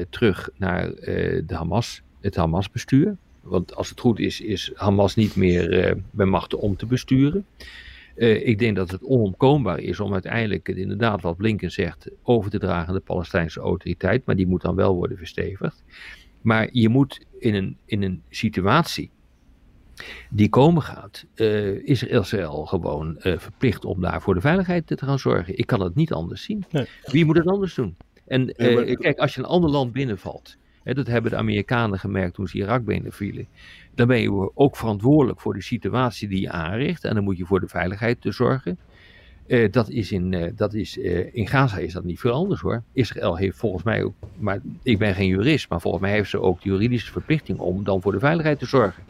terug 0.10 0.50
naar 0.58 0.90
de 1.46 1.56
Hamas 1.56 2.02
het 2.26 2.36
Hamas-bestuur. 2.36 3.18
Want 3.42 3.76
als 3.76 3.90
het 3.90 4.00
goed 4.00 4.20
is, 4.20 4.42
is 4.42 4.72
Hamas 4.76 5.16
niet 5.16 5.36
meer 5.36 5.88
uh, 5.88 6.02
bij 6.12 6.26
machten 6.26 6.60
om 6.60 6.76
te 6.76 6.86
besturen. 6.86 7.46
Uh, 8.16 8.48
ik 8.48 8.60
denk 8.60 8.76
dat 8.76 8.92
het 8.92 9.04
onomkoombaar 9.04 9.80
is 9.80 10.00
om 10.00 10.14
uiteindelijk 10.14 10.68
het 10.68 10.78
inderdaad, 10.78 11.22
wat 11.22 11.38
Blinken 11.38 11.72
zegt, 11.72 12.10
over 12.24 12.52
te 12.52 12.60
dragen 12.60 12.88
aan 12.88 12.94
de 12.94 13.00
Palestijnse 13.00 13.60
autoriteit. 13.60 14.26
Maar 14.26 14.36
die 14.36 14.48
moet 14.48 14.62
dan 14.62 14.76
wel 14.76 14.96
worden 14.96 15.18
verstevigd. 15.18 15.84
Maar 16.42 16.70
je 16.72 16.90
moet 16.90 17.26
in 17.40 17.56
een, 17.56 17.78
in 17.86 18.02
een 18.04 18.22
situatie 18.30 19.10
die 20.30 20.50
komen 20.50 20.82
gaat, 20.82 21.26
uh, 21.36 21.88
is 21.88 22.04
Israël 22.04 22.66
gewoon 22.66 23.16
verplicht 23.20 23.86
om 23.86 24.02
daar 24.02 24.22
voor 24.22 24.34
de 24.34 24.42
veiligheid 24.42 24.88
te 24.88 24.98
gaan 24.98 25.20
zorgen. 25.20 25.58
Ik 25.58 25.68
kan 25.68 25.82
het 25.82 25.96
niet 25.96 26.14
anders 26.14 26.44
zien. 26.44 26.66
Nee. 26.72 26.86
Wie 27.06 27.26
moet 27.26 27.38
het 27.38 27.48
anders 27.48 27.74
doen? 27.74 27.96
En 28.28 28.56
kijk, 29.00 29.18
als 29.18 29.34
je 29.34 29.40
een 29.40 29.48
ander 29.48 29.70
land 29.70 29.92
binnenvalt 29.92 30.58
dat 30.94 31.08
hebben 31.08 31.32
de 31.32 31.38
Amerikanen 31.38 32.00
gemerkt 32.00 32.34
toen 32.34 32.48
ze 32.48 32.58
Irak 32.58 32.86
binnenvielen. 32.86 33.48
Dan 33.96 34.08
ben 34.08 34.22
je 34.22 34.52
ook 34.56 34.78
verantwoordelijk 34.78 35.42
voor 35.42 35.54
de 35.54 35.62
situatie 35.62 36.28
die 36.28 36.42
je 36.42 36.50
aanricht. 36.50 37.04
En 37.04 37.16
dan 37.16 37.24
moet 37.24 37.38
je 37.38 37.46
voor 37.46 37.60
de 37.60 37.68
veiligheid 37.68 38.22
te 38.22 38.32
zorgen. 38.32 38.78
Uh, 39.48 39.72
dat 39.72 39.90
is, 39.90 40.12
in, 40.12 40.32
uh, 40.32 40.52
dat 40.56 40.74
is 40.74 40.98
uh, 40.98 41.36
in 41.36 41.48
Gaza 41.48 41.78
is 41.78 41.94
dat 41.94 42.04
niet 42.04 42.20
veel 42.20 42.32
anders 42.32 42.62
hoor. 42.62 42.84
Israël 42.94 43.38
heeft 43.38 43.58
volgens 43.58 43.84
mij 43.84 44.04
ook, 44.04 44.14
maar 44.38 44.60
ik 44.84 44.98
ben 44.98 45.16
geen 45.16 45.28
jurist, 45.28 45.70
maar 45.70 45.82
volgens 45.82 46.04
mij 46.04 46.12
heeft 46.12 46.30
ze 46.30 46.42
ook 46.42 46.62
de 46.62 46.70
juridische 46.70 47.12
verplichting 47.12 47.60
om 47.60 47.84
dan 47.84 48.02
voor 48.02 48.12
de 48.12 48.20
veiligheid 48.20 48.60
te 48.60 48.66
zorgen. 48.66 49.04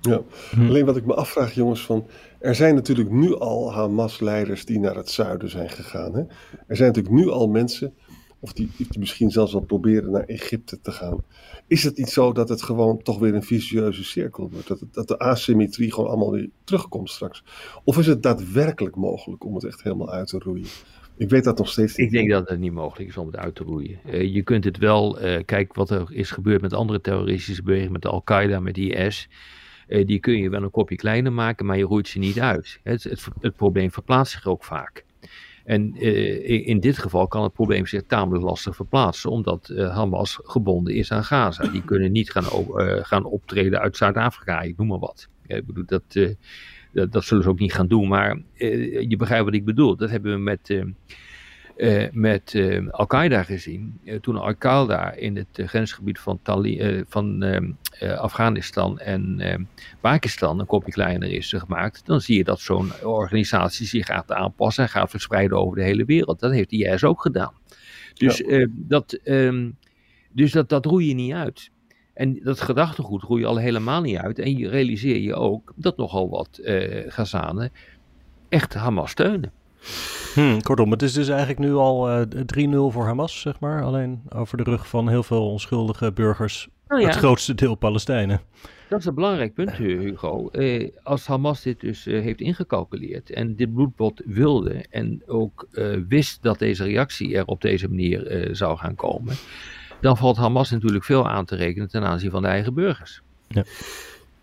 Ja, 0.00 0.20
hm. 0.50 0.66
alleen 0.68 0.84
wat 0.84 0.96
ik 0.96 1.06
me 1.06 1.14
afvraag 1.14 1.54
jongens, 1.54 1.84
van, 1.84 2.06
er 2.38 2.54
zijn 2.54 2.74
natuurlijk 2.74 3.10
nu 3.10 3.38
al 3.38 3.72
Hamas-leiders 3.72 4.64
die 4.64 4.78
naar 4.78 4.94
het 4.94 5.10
zuiden 5.10 5.50
zijn 5.50 5.70
gegaan. 5.70 6.14
Hè? 6.14 6.20
Er 6.66 6.76
zijn 6.76 6.88
natuurlijk 6.88 7.14
nu 7.14 7.30
al 7.30 7.48
mensen 7.48 7.94
of 8.40 8.52
die, 8.52 8.70
misschien 8.98 9.30
zelfs 9.30 9.52
wel 9.52 9.60
proberen 9.60 10.10
naar 10.10 10.24
Egypte 10.24 10.80
te 10.80 10.92
gaan. 10.92 11.24
Is 11.66 11.84
het 11.84 11.96
niet 11.96 12.08
zo 12.08 12.32
dat 12.32 12.48
het 12.48 12.62
gewoon 12.62 13.02
toch 13.02 13.18
weer 13.18 13.34
een 13.34 13.42
vicieuze 13.42 14.04
cirkel 14.04 14.50
wordt? 14.50 14.68
Dat, 14.68 14.82
dat 14.90 15.08
de 15.08 15.18
asymmetrie 15.18 15.92
gewoon 15.92 16.08
allemaal 16.08 16.30
weer 16.30 16.50
terugkomt 16.64 17.10
straks? 17.10 17.44
Of 17.84 17.98
is 17.98 18.06
het 18.06 18.22
daadwerkelijk 18.22 18.96
mogelijk 18.96 19.44
om 19.44 19.54
het 19.54 19.64
echt 19.64 19.82
helemaal 19.82 20.10
uit 20.10 20.28
te 20.28 20.38
roeien? 20.38 20.66
Ik 21.16 21.28
weet 21.28 21.44
dat 21.44 21.58
nog 21.58 21.68
steeds 21.68 21.96
niet. 21.96 22.06
Ik 22.06 22.12
denk 22.12 22.30
dat 22.30 22.48
het 22.48 22.58
niet 22.58 22.72
mogelijk 22.72 23.08
is 23.08 23.16
om 23.16 23.26
het 23.26 23.36
uit 23.36 23.54
te 23.54 23.64
roeien. 23.64 23.98
Uh, 24.06 24.34
je 24.34 24.42
kunt 24.42 24.64
het 24.64 24.78
wel, 24.78 25.24
uh, 25.24 25.40
kijk 25.44 25.74
wat 25.74 25.90
er 25.90 26.12
is 26.12 26.30
gebeurd 26.30 26.60
met 26.60 26.72
andere 26.72 27.00
terroristische 27.00 27.62
bewegingen, 27.62 27.92
met 27.92 28.06
Al-Qaeda, 28.06 28.60
met 28.60 28.78
IS. 28.78 29.28
Uh, 29.88 30.06
die 30.06 30.18
kun 30.18 30.36
je 30.36 30.50
wel 30.50 30.62
een 30.62 30.70
kopje 30.70 30.96
kleiner 30.96 31.32
maken, 31.32 31.66
maar 31.66 31.76
je 31.76 31.84
roeit 31.84 32.08
ze 32.08 32.18
niet 32.18 32.40
uit. 32.40 32.80
Het, 32.82 33.28
het 33.40 33.56
probleem 33.56 33.90
verplaatst 33.90 34.32
zich 34.32 34.46
ook 34.46 34.64
vaak. 34.64 35.04
En 35.70 35.94
uh, 36.04 36.66
in 36.66 36.80
dit 36.80 36.98
geval 36.98 37.28
kan 37.28 37.42
het 37.42 37.52
probleem 37.52 37.86
zich 37.86 38.02
tamelijk 38.06 38.44
lastig 38.44 38.76
verplaatsen, 38.76 39.30
omdat 39.30 39.70
uh, 39.72 39.94
Hamas 39.94 40.38
gebonden 40.42 40.94
is 40.94 41.12
aan 41.12 41.24
Gaza. 41.24 41.68
Die 41.68 41.84
kunnen 41.84 42.12
niet 42.12 42.30
gaan, 42.30 42.44
uh, 42.76 42.96
gaan 43.02 43.24
optreden 43.24 43.80
uit 43.80 43.96
Zuid-Afrika, 43.96 44.60
ik 44.60 44.76
noem 44.76 44.86
maar 44.86 44.98
wat. 44.98 45.28
ik 45.46 45.66
bedoel, 45.66 45.84
dat, 45.86 46.02
dat, 47.12 47.24
zullen 47.24 47.42
ze 47.42 47.48
ook 47.48 47.58
niet 47.58 47.72
gaan 47.72 47.86
doen, 47.86 48.08
maar 48.08 48.40
je 49.08 49.14
begrijpt 49.18 49.44
wat 49.44 49.54
ik 49.54 49.64
bedoel. 49.64 49.96
Dat 49.96 50.10
hebben 50.10 50.32
we 50.32 50.38
met 50.38 50.84
uh, 51.80 52.06
met 52.12 52.54
uh, 52.54 52.88
Al-Qaeda 52.90 53.42
gezien. 53.42 54.00
Uh, 54.04 54.20
toen 54.20 54.36
Al-Qaeda 54.36 55.12
in 55.12 55.36
het 55.36 55.48
grensgebied 55.52 56.18
van, 56.18 56.38
Tali 56.42 57.04
van 57.08 57.42
ehm, 57.42 57.72
Afghanistan 58.16 58.98
en 58.98 59.40
ehm, 59.40 59.62
Pakistan 60.00 60.58
een 60.60 60.66
kopje 60.66 60.92
kleiner 60.92 61.30
is 61.32 61.54
gemaakt, 61.56 62.06
dan 62.06 62.20
zie 62.20 62.36
je 62.36 62.44
dat 62.44 62.60
zo'n 62.60 62.90
organisatie 63.02 63.86
zich 63.86 64.06
gaat 64.06 64.32
aanpassen 64.32 64.82
en 64.82 64.90
gaat 64.90 65.10
verspreiden 65.10 65.58
over 65.58 65.76
de 65.76 65.82
hele 65.82 66.04
wereld. 66.04 66.40
Dat 66.40 66.52
heeft 66.52 66.70
de 66.70 66.76
IS 66.76 67.04
ook 67.04 67.22
gedaan. 67.22 67.52
Dus, 68.14 68.38
ja. 68.38 68.66
dat, 68.70 69.18
um, 69.24 69.76
dus 70.32 70.52
dat, 70.52 70.68
dat 70.68 70.86
roei 70.86 71.08
je 71.08 71.14
niet 71.14 71.32
uit. 71.32 71.70
En 72.14 72.40
dat 72.42 72.60
gedachtegoed 72.60 73.22
roei 73.22 73.40
je 73.40 73.46
al 73.46 73.56
helemaal 73.56 74.00
niet 74.00 74.16
uit. 74.16 74.38
En 74.38 74.56
je 74.56 74.68
realiseer 74.68 75.18
je 75.18 75.34
ook 75.34 75.72
dat 75.76 75.96
nogal 75.96 76.28
wat 76.28 76.60
Gazanen 77.06 77.72
echt 78.48 78.74
Hamas 78.74 79.10
steunen. 79.10 79.52
Hmm, 80.34 80.62
kortom, 80.62 80.90
het 80.90 81.02
is 81.02 81.12
dus 81.12 81.28
eigenlijk 81.28 81.58
nu 81.58 81.74
al 81.74 82.20
uh, 82.20 82.26
3-0 82.68 82.92
voor 82.92 83.04
Hamas, 83.04 83.40
zeg 83.40 83.60
maar. 83.60 83.84
Alleen 83.84 84.22
over 84.28 84.56
de 84.56 84.62
rug 84.62 84.88
van 84.88 85.08
heel 85.08 85.22
veel 85.22 85.50
onschuldige 85.50 86.12
burgers. 86.12 86.68
Ja, 86.88 86.96
het 86.98 87.16
grootste 87.16 87.54
deel 87.54 87.74
Palestijnen. 87.74 88.40
Dat 88.88 88.98
is 88.98 89.04
een 89.04 89.14
belangrijk 89.14 89.54
punt, 89.54 89.72
Hugo. 89.72 90.48
Eh, 90.48 90.88
als 91.02 91.26
Hamas 91.26 91.62
dit 91.62 91.80
dus 91.80 92.06
uh, 92.06 92.22
heeft 92.22 92.40
ingecalculeerd 92.40 93.30
en 93.30 93.56
dit 93.56 93.74
bloedbad 93.74 94.22
wilde 94.24 94.84
en 94.90 95.22
ook 95.26 95.68
uh, 95.72 95.96
wist 96.08 96.42
dat 96.42 96.58
deze 96.58 96.84
reactie 96.84 97.36
er 97.36 97.46
op 97.46 97.60
deze 97.60 97.88
manier 97.88 98.48
zou 98.52 98.78
gaan 98.78 98.94
komen, 98.94 99.34
dan 100.00 100.16
valt 100.16 100.36
Hamas 100.36 100.70
natuurlijk 100.70 101.04
veel 101.04 101.28
aan 101.28 101.44
te 101.44 101.56
rekenen 101.56 101.88
ten 101.88 102.04
aanzien 102.04 102.30
van 102.30 102.42
de 102.42 102.48
eigen 102.48 102.74
burgers. 102.74 103.22
Ja. 103.48 103.64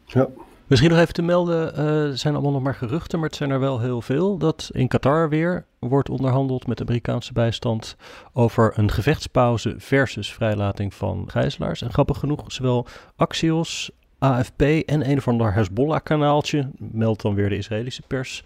ja. 0.06 0.28
Misschien 0.68 0.90
nog 0.90 1.00
even 1.00 1.14
te 1.14 1.22
melden, 1.22 1.80
uh, 1.80 2.16
zijn 2.16 2.34
allemaal 2.34 2.52
nog 2.52 2.62
maar 2.62 2.76
geruchten, 2.76 3.20
maar 3.20 3.28
het 3.28 3.38
zijn 3.38 3.50
er 3.50 3.60
wel 3.60 3.80
heel 3.80 4.02
veel. 4.02 4.38
Dat 4.38 4.70
in 4.74 4.88
Qatar 4.88 5.30
weer 5.30 5.66
wordt 5.80 6.10
onderhandeld 6.10 6.68
met 6.68 6.82
Amerikaanse 6.82 7.34
bijstand 7.34 7.96
over 8.34 8.74
een 8.76 8.92
gevechtspauze 8.92 9.76
versus 9.78 10.34
vrijlating 10.34 10.94
van 10.94 11.26
gijzelaars. 11.28 11.82
En 11.82 11.92
grappig 11.92 12.20
genoeg, 12.20 12.52
zowel 12.52 12.88
Axios, 13.16 13.92
AFP 14.20 14.62
en 14.62 15.10
een 15.10 15.18
of 15.18 15.28
ander 15.28 15.54
Hezbollah-kanaaltje, 15.54 16.70
meldt 16.78 17.22
dan 17.22 17.36
weer 17.36 17.50
de 17.50 17.58
Israëlische 17.58 18.04
pers, 18.08 18.44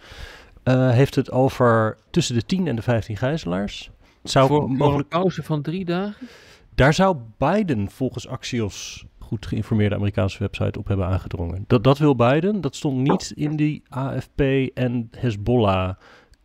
uh, 0.64 0.90
heeft 0.90 1.16
het 1.16 1.32
over 1.32 1.98
tussen 2.10 2.36
de 2.36 2.46
10 2.46 2.68
en 2.68 2.76
de 2.76 2.82
15 2.82 3.18
gijzelaars. 3.18 3.90
Zou 4.24 4.48
voor, 4.48 4.72
mogelijk... 4.72 5.14
een 5.14 5.20
pauze 5.20 5.44
van 5.44 5.62
drie 5.62 5.86
dagen? 5.86 6.28
Daar 6.76 6.94
zou 6.94 7.18
Biden 7.38 7.90
volgens 7.90 8.28
Axios 8.28 9.06
goed 9.32 9.46
geïnformeerde 9.46 9.96
Amerikaanse 9.96 10.40
website 10.40 10.80
op 10.80 10.88
hebben 10.88 11.06
aangedrongen. 11.06 11.64
Dat, 11.68 11.84
dat 11.84 11.98
wil 11.98 12.16
Biden. 12.16 12.62
Dat 12.62 12.76
stond 12.76 12.98
niet 12.98 13.32
in 13.36 13.56
die 13.56 13.84
AFP 13.90 14.42
en 14.74 15.08
Hezbollah 15.18 15.96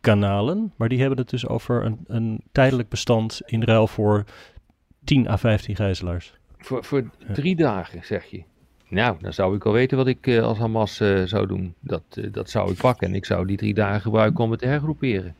kanalen. 0.01 0.73
Maar 0.75 0.89
die 0.89 0.99
hebben 0.99 1.17
het 1.17 1.29
dus 1.29 1.47
over 1.47 1.85
een, 1.85 1.97
een 2.07 2.41
tijdelijk 2.51 2.89
bestand 2.89 3.41
in 3.45 3.63
ruil 3.63 3.87
voor 3.87 4.23
10 5.03 5.27
à 5.27 5.37
15 5.37 5.75
gijzelaars. 5.75 6.33
Voor, 6.57 6.83
voor 6.83 7.09
drie 7.33 7.55
dagen, 7.55 8.03
zeg 8.03 8.25
je? 8.25 8.43
Nou, 8.89 9.17
dan 9.21 9.33
zou 9.33 9.55
ik 9.55 9.65
al 9.65 9.71
weten 9.73 9.97
wat 9.97 10.07
ik 10.07 10.27
uh, 10.27 10.43
als 10.43 10.57
Hamas 10.57 11.01
uh, 11.01 11.23
zou 11.23 11.47
doen. 11.47 11.73
Dat, 11.79 12.03
uh, 12.15 12.31
dat 12.31 12.49
zou 12.49 12.71
ik 12.71 12.77
pakken 12.77 13.07
en 13.07 13.15
ik 13.15 13.25
zou 13.25 13.45
die 13.45 13.57
drie 13.57 13.73
dagen 13.73 14.01
gebruiken 14.01 14.43
om 14.43 14.51
het 14.51 14.59
te 14.59 14.67
hergroeperen. 14.67 15.35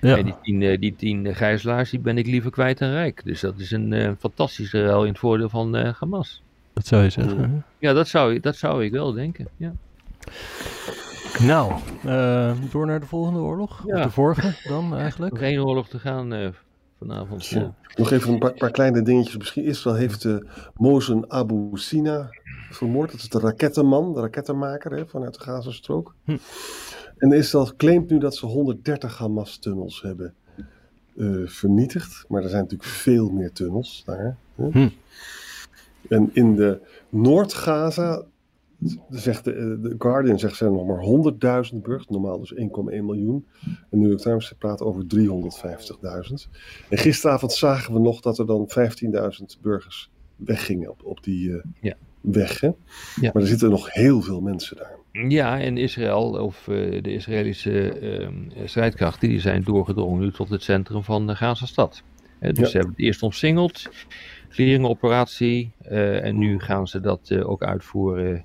Ja. 0.00 0.16
En 0.16 0.24
die 0.24 0.34
tien, 0.42 0.80
die 0.80 0.96
tien 0.96 1.34
gijzelaars, 1.34 1.90
die 1.90 2.00
ben 2.00 2.18
ik 2.18 2.26
liever 2.26 2.50
kwijt 2.50 2.78
dan 2.78 2.90
rijk. 2.90 3.24
Dus 3.24 3.40
dat 3.40 3.58
is 3.58 3.70
een 3.70 4.16
fantastische 4.18 4.84
ruil 4.84 5.02
in 5.02 5.08
het 5.08 5.18
voordeel 5.18 5.48
van 5.48 5.74
Hamas. 5.76 6.42
Dat 6.78 6.86
zou 6.86 7.02
je 7.02 7.10
zeggen. 7.10 7.64
Ja, 7.78 7.92
dat 7.92 8.08
zou, 8.08 8.40
dat 8.40 8.56
zou 8.56 8.84
ik 8.84 8.92
wel 8.92 9.12
denken. 9.12 9.48
Ja. 9.56 9.72
Nou, 11.40 11.72
uh, 12.06 12.52
door 12.70 12.86
naar 12.86 13.00
de 13.00 13.06
volgende 13.06 13.38
oorlog. 13.38 13.82
Ja. 13.86 14.02
de 14.02 14.10
vorige 14.10 14.68
dan 14.68 14.96
eigenlijk. 14.96 15.32
Nog 15.32 15.42
één 15.42 15.64
oorlog 15.64 15.88
te 15.88 15.98
gaan 15.98 16.34
uh, 16.34 16.48
vanavond. 16.98 17.46
Ja. 17.46 17.74
Nog 17.96 18.10
even 18.10 18.32
een 18.32 18.38
paar, 18.38 18.52
paar, 18.52 18.70
kleine 18.70 19.02
dingetjes. 19.02 19.36
Misschien 19.36 19.64
Israël 19.64 19.96
heeft 19.96 20.24
uh, 20.24 20.36
Mozen 20.74 21.30
Abu 21.30 21.70
Sina 21.72 22.28
vermoord. 22.70 23.10
Dat 23.10 23.20
is 23.20 23.28
de 23.28 23.38
rakettenman, 23.38 24.14
de 24.14 24.20
rakettenmaker 24.20 24.90
hè, 24.90 25.06
vanuit 25.06 25.34
de 25.34 25.40
Gazastrook. 25.40 26.14
Hm. 26.24 26.36
En 27.16 27.32
Israël 27.32 27.72
claimt 27.76 28.10
nu 28.10 28.18
dat 28.18 28.36
ze 28.36 28.46
130 28.46 29.18
Hamas-tunnels 29.18 30.02
hebben 30.02 30.34
vernietigd. 31.44 32.24
Maar 32.28 32.42
er 32.42 32.48
zijn 32.48 32.62
natuurlijk 32.62 32.90
veel 32.90 33.30
meer 33.30 33.52
tunnels 33.52 34.02
daar. 34.06 34.36
Hè. 34.54 34.70
Hm. 34.70 34.88
En 36.08 36.30
in 36.32 36.56
de 36.56 36.80
Noord-Gaza, 37.08 38.24
zegt 39.10 39.44
de, 39.44 39.52
eh, 39.52 39.58
de, 39.58 39.94
Guardian 39.98 40.38
zegt 40.38 40.56
zijn 40.56 40.72
nog 40.72 40.86
maar 40.86 41.02
100.000 41.72 41.82
burgers, 41.82 42.08
normaal 42.08 42.38
dus 42.38 42.54
1,1 42.54 43.04
miljoen. 43.04 43.46
En 43.90 43.98
New 43.98 44.08
York 44.08 44.20
Times 44.20 44.54
praat 44.58 44.80
over 44.80 45.06
350.000. 45.06 46.48
En 46.88 46.98
gisteravond 46.98 47.52
zagen 47.52 47.92
we 47.94 48.00
nog 48.00 48.20
dat 48.20 48.38
er 48.38 48.46
dan 48.46 48.68
15.000 48.68 49.60
burgers 49.60 50.10
weggingen 50.36 50.90
op, 50.90 51.04
op 51.04 51.24
die 51.24 51.48
uh, 51.48 51.62
ja. 51.80 51.94
weg. 52.20 52.60
Hè? 52.60 52.70
Ja. 53.20 53.30
Maar 53.32 53.42
er 53.42 53.48
zitten 53.48 53.70
nog 53.70 53.92
heel 53.92 54.22
veel 54.22 54.40
mensen 54.40 54.76
daar. 54.76 54.96
Ja, 55.28 55.60
en 55.60 55.76
Israël, 55.76 56.30
of 56.30 56.66
uh, 56.68 57.02
de 57.02 57.12
Israëlische 57.12 58.00
uh, 58.00 58.28
strijdkrachten, 58.64 59.28
die 59.28 59.40
zijn 59.40 59.62
doorgedrongen 59.62 60.20
nu 60.20 60.32
tot 60.32 60.48
het 60.48 60.62
centrum 60.62 61.02
van 61.02 61.26
de 61.26 61.36
Gaza-stad. 61.36 62.02
dus 62.40 62.58
ja. 62.58 62.66
ze 62.66 62.76
hebben 62.76 62.94
het 62.96 63.04
eerst 63.04 63.22
omsingeld. 63.22 63.88
Clearingoperatie. 64.48 65.70
Uh, 65.90 66.24
en 66.24 66.38
nu 66.38 66.60
gaan 66.60 66.88
ze 66.88 67.00
dat 67.00 67.20
uh, 67.28 67.50
ook 67.50 67.62
uitvoeren 67.62 68.44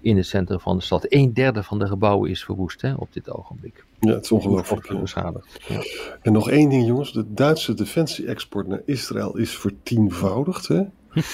in 0.00 0.16
het 0.16 0.26
centrum 0.26 0.60
van 0.60 0.76
de 0.76 0.82
stad. 0.82 1.06
Een 1.08 1.32
derde 1.32 1.62
van 1.62 1.78
de 1.78 1.86
gebouwen 1.86 2.30
is 2.30 2.44
verwoest 2.44 2.82
hè, 2.82 2.94
op 2.94 3.12
dit 3.12 3.30
ogenblik. 3.30 3.84
Ja, 4.00 4.12
het 4.12 4.24
is 4.24 4.32
ongelooflijk. 4.32 5.00
Beschadigd. 5.00 5.64
Ja. 5.68 5.82
En 6.22 6.32
nog 6.32 6.50
één 6.50 6.68
ding, 6.68 6.86
jongens. 6.86 7.12
De 7.12 7.32
Duitse 7.32 7.74
defensie-export 7.74 8.66
naar 8.66 8.82
Israël 8.84 9.36
is 9.36 9.56
vertienvoudigd. 9.56 10.68
Hè? 10.68 10.82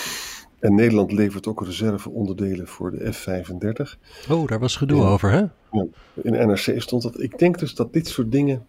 En 0.62 0.74
Nederland 0.74 1.12
levert 1.12 1.46
ook 1.46 1.64
reserveonderdelen 1.64 2.68
voor 2.68 2.90
de 2.90 3.12
F-35. 3.12 3.98
Oh, 4.30 4.46
daar 4.48 4.58
was 4.58 4.76
gedoe 4.76 5.02
over, 5.02 5.30
hè? 5.30 5.38
Ja, 5.72 5.86
in 6.14 6.32
NRC 6.32 6.74
stond 6.80 7.02
dat. 7.02 7.20
Ik 7.20 7.38
denk 7.38 7.58
dus 7.58 7.74
dat 7.74 7.92
dit 7.92 8.08
soort 8.08 8.32
dingen. 8.32 8.66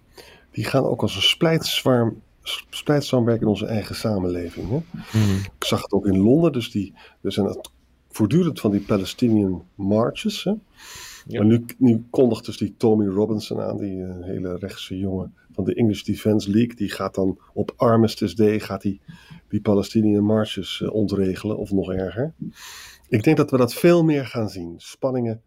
die 0.52 0.66
gaan 0.66 0.84
ook 0.84 1.02
als 1.02 1.16
een 1.16 1.22
splijtzwarm 1.22 2.22
splijtsamenwerken 2.70 3.44
in 3.44 3.52
onze 3.52 3.66
eigen 3.66 3.96
samenleving. 3.96 4.70
Hè? 4.70 4.82
Mm. 5.20 5.38
Ik 5.58 5.64
zag 5.64 5.82
het 5.82 5.92
ook 5.92 6.06
in 6.06 6.18
Londen, 6.18 6.52
dus 6.52 6.72
die, 6.72 6.94
er 7.22 7.32
zijn 7.32 7.58
voortdurend 8.10 8.60
van 8.60 8.72
die 8.72 8.82
Palestinian 8.82 9.66
marches. 9.76 10.44
Hè? 10.44 10.54
Ja. 11.28 11.38
Maar 11.38 11.46
nu, 11.46 11.66
nu 11.78 12.06
kondigt 12.10 12.46
dus 12.46 12.58
die 12.58 12.76
Tommy 12.78 13.08
Robinson 13.08 13.62
aan, 13.62 13.78
die 13.78 13.98
uh, 13.98 14.26
hele 14.26 14.58
rechtse 14.58 14.98
jongen 14.98 15.34
van 15.52 15.64
de 15.64 15.76
English 15.76 16.02
Defence 16.02 16.52
League. 16.52 16.76
Die 16.76 16.92
gaat 16.92 17.16
dan 17.16 17.40
op 17.54 17.74
Armistice 17.76 18.36
Day 18.36 18.60
gaat 18.60 18.82
die, 18.82 19.02
die 19.50 19.62
Palestinian 19.62 20.24
marches 20.24 20.80
uh, 20.80 20.94
ontregelen, 20.94 21.58
of 21.58 21.72
nog 21.72 21.92
erger. 21.92 22.34
Ik 23.10 23.24
denk 23.24 23.38
dat 23.38 23.52
we 23.52 23.58
dat 23.58 23.74
veel 23.74 24.04
meer 24.04 24.26
gaan 24.26 24.50
zien. 24.50 24.74
Spanningen 24.78 25.42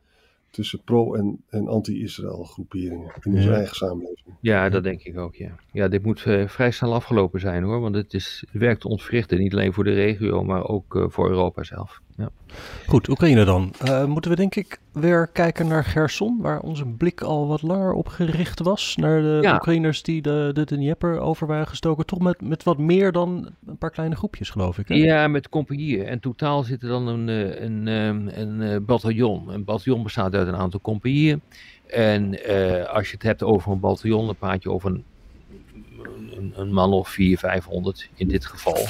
tussen 0.50 0.80
pro- 0.84 1.14
en, 1.14 1.42
en 1.48 1.68
anti-Israël 1.68 2.44
groeperingen 2.44 3.12
in 3.22 3.32
onze 3.32 3.48
ja. 3.48 3.54
eigen 3.54 3.76
samenleving. 3.76 4.34
Ja, 4.40 4.68
dat 4.68 4.82
denk 4.82 5.02
ik 5.02 5.18
ook, 5.18 5.34
ja. 5.34 5.54
Ja, 5.72 5.88
dit 5.88 6.02
moet 6.02 6.24
uh, 6.24 6.48
vrij 6.48 6.70
snel 6.70 6.94
afgelopen 6.94 7.40
zijn 7.40 7.62
hoor, 7.62 7.80
want 7.80 7.94
het, 7.94 8.14
is, 8.14 8.44
het 8.50 8.60
werkt 8.60 8.84
ontwrichten, 8.84 9.38
niet 9.38 9.52
alleen 9.52 9.72
voor 9.72 9.84
de 9.84 9.94
regio, 9.94 10.44
maar 10.44 10.64
ook 10.68 10.94
uh, 10.94 11.04
voor 11.08 11.28
Europa 11.28 11.62
zelf. 11.62 12.00
Ja. 12.16 12.30
Goed, 12.86 13.08
Oekraïne 13.08 13.44
dan. 13.44 13.72
Uh, 13.84 14.04
moeten 14.04 14.30
we 14.30 14.36
denk 14.36 14.54
ik 14.54 14.80
weer 14.92 15.26
kijken 15.26 15.66
naar 15.66 15.84
Gerson, 15.84 16.38
waar 16.40 16.60
onze 16.60 16.86
blik 16.86 17.20
al 17.20 17.46
wat 17.46 17.62
langer 17.62 17.92
op 17.92 18.08
gericht 18.08 18.60
was. 18.60 18.96
Naar 18.96 19.20
de 19.22 19.38
ja. 19.42 19.54
Oekraïners 19.54 20.02
die 20.02 20.22
de, 20.22 20.50
de 20.52 20.64
Dnieper 20.64 21.18
over 21.18 21.46
waren 21.46 21.66
gestoken. 21.66 22.06
Toch 22.06 22.18
met, 22.18 22.40
met 22.40 22.62
wat 22.62 22.78
meer 22.78 23.12
dan 23.12 23.48
een 23.66 23.78
paar 23.78 23.90
kleine 23.90 24.16
groepjes, 24.16 24.50
geloof 24.50 24.78
ik. 24.78 24.88
Hè? 24.88 24.94
Ja, 24.94 25.28
met 25.28 25.48
compagnieën. 25.48 26.06
En 26.06 26.20
totaal 26.20 26.62
zit 26.62 26.82
er 26.82 26.88
dan 26.88 27.06
een, 27.06 27.28
een, 27.64 27.86
een, 27.86 28.40
een 28.40 28.84
bataljon. 28.84 29.48
Een 29.48 29.64
bataljon 29.64 30.02
bestaat 30.02 30.34
uit 30.34 30.48
een 30.48 30.56
aantal 30.56 30.80
compagnieën. 30.80 31.40
En 31.86 32.50
uh, 32.50 32.84
als 32.84 33.06
je 33.06 33.14
het 33.14 33.22
hebt 33.22 33.42
over 33.42 33.72
een 33.72 33.80
bataljon, 33.80 34.26
dan 34.26 34.36
praat 34.36 34.62
je 34.62 34.70
over 34.70 34.90
een, 34.90 35.04
een, 36.36 36.52
een 36.56 36.72
man 36.72 36.92
of 36.92 37.08
400, 37.08 37.40
500 37.40 38.08
in 38.14 38.28
dit 38.28 38.46
geval. 38.46 38.86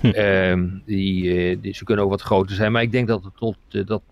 Hm. 0.00 0.06
Um, 0.06 0.82
die, 0.86 1.60
die, 1.60 1.74
ze 1.74 1.84
kunnen 1.84 2.04
ook 2.04 2.10
wat 2.10 2.22
groter 2.22 2.56
zijn, 2.56 2.72
maar 2.72 2.82
ik 2.82 2.92
denk 2.92 3.08
dat 3.08 3.24
het, 3.24 3.36
tot, 3.36 3.56
uh, 3.70 3.86
dat, 3.86 4.02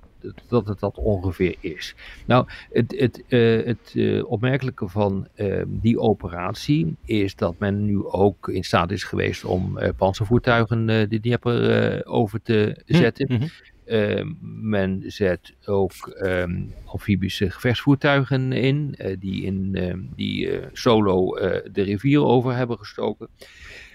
dat 0.48 0.66
het 0.66 0.80
dat 0.80 0.98
ongeveer 0.98 1.54
is. 1.60 1.94
Nou, 2.26 2.46
het, 2.72 2.94
het, 2.98 3.22
uh, 3.28 3.66
het 3.66 3.92
uh, 3.94 4.30
opmerkelijke 4.30 4.88
van 4.88 5.28
uh, 5.36 5.62
die 5.66 5.98
operatie 5.98 6.96
is 7.04 7.34
dat 7.34 7.58
men 7.58 7.84
nu 7.84 8.04
ook 8.04 8.48
in 8.48 8.64
staat 8.64 8.90
is 8.90 9.04
geweest 9.04 9.44
om 9.44 9.78
panzervoertuigen 9.96 10.86
de 10.86 11.20
Dnieper 11.20 12.06
over 12.06 12.42
te 12.42 12.82
zetten. 12.86 13.32
Hm. 13.32 13.46
Uh, 13.86 14.24
men 14.62 15.02
zet 15.06 15.54
ook 15.64 16.20
um, 16.22 16.72
amfibische 16.84 17.50
gevechtsvoertuigen 17.50 18.52
in, 18.52 18.96
die, 19.18 19.42
in, 19.42 19.76
die 20.16 20.50
solo 20.72 21.34
de 21.72 21.82
rivier 21.82 22.24
over 22.24 22.54
hebben 22.54 22.78
gestoken. 22.78 23.28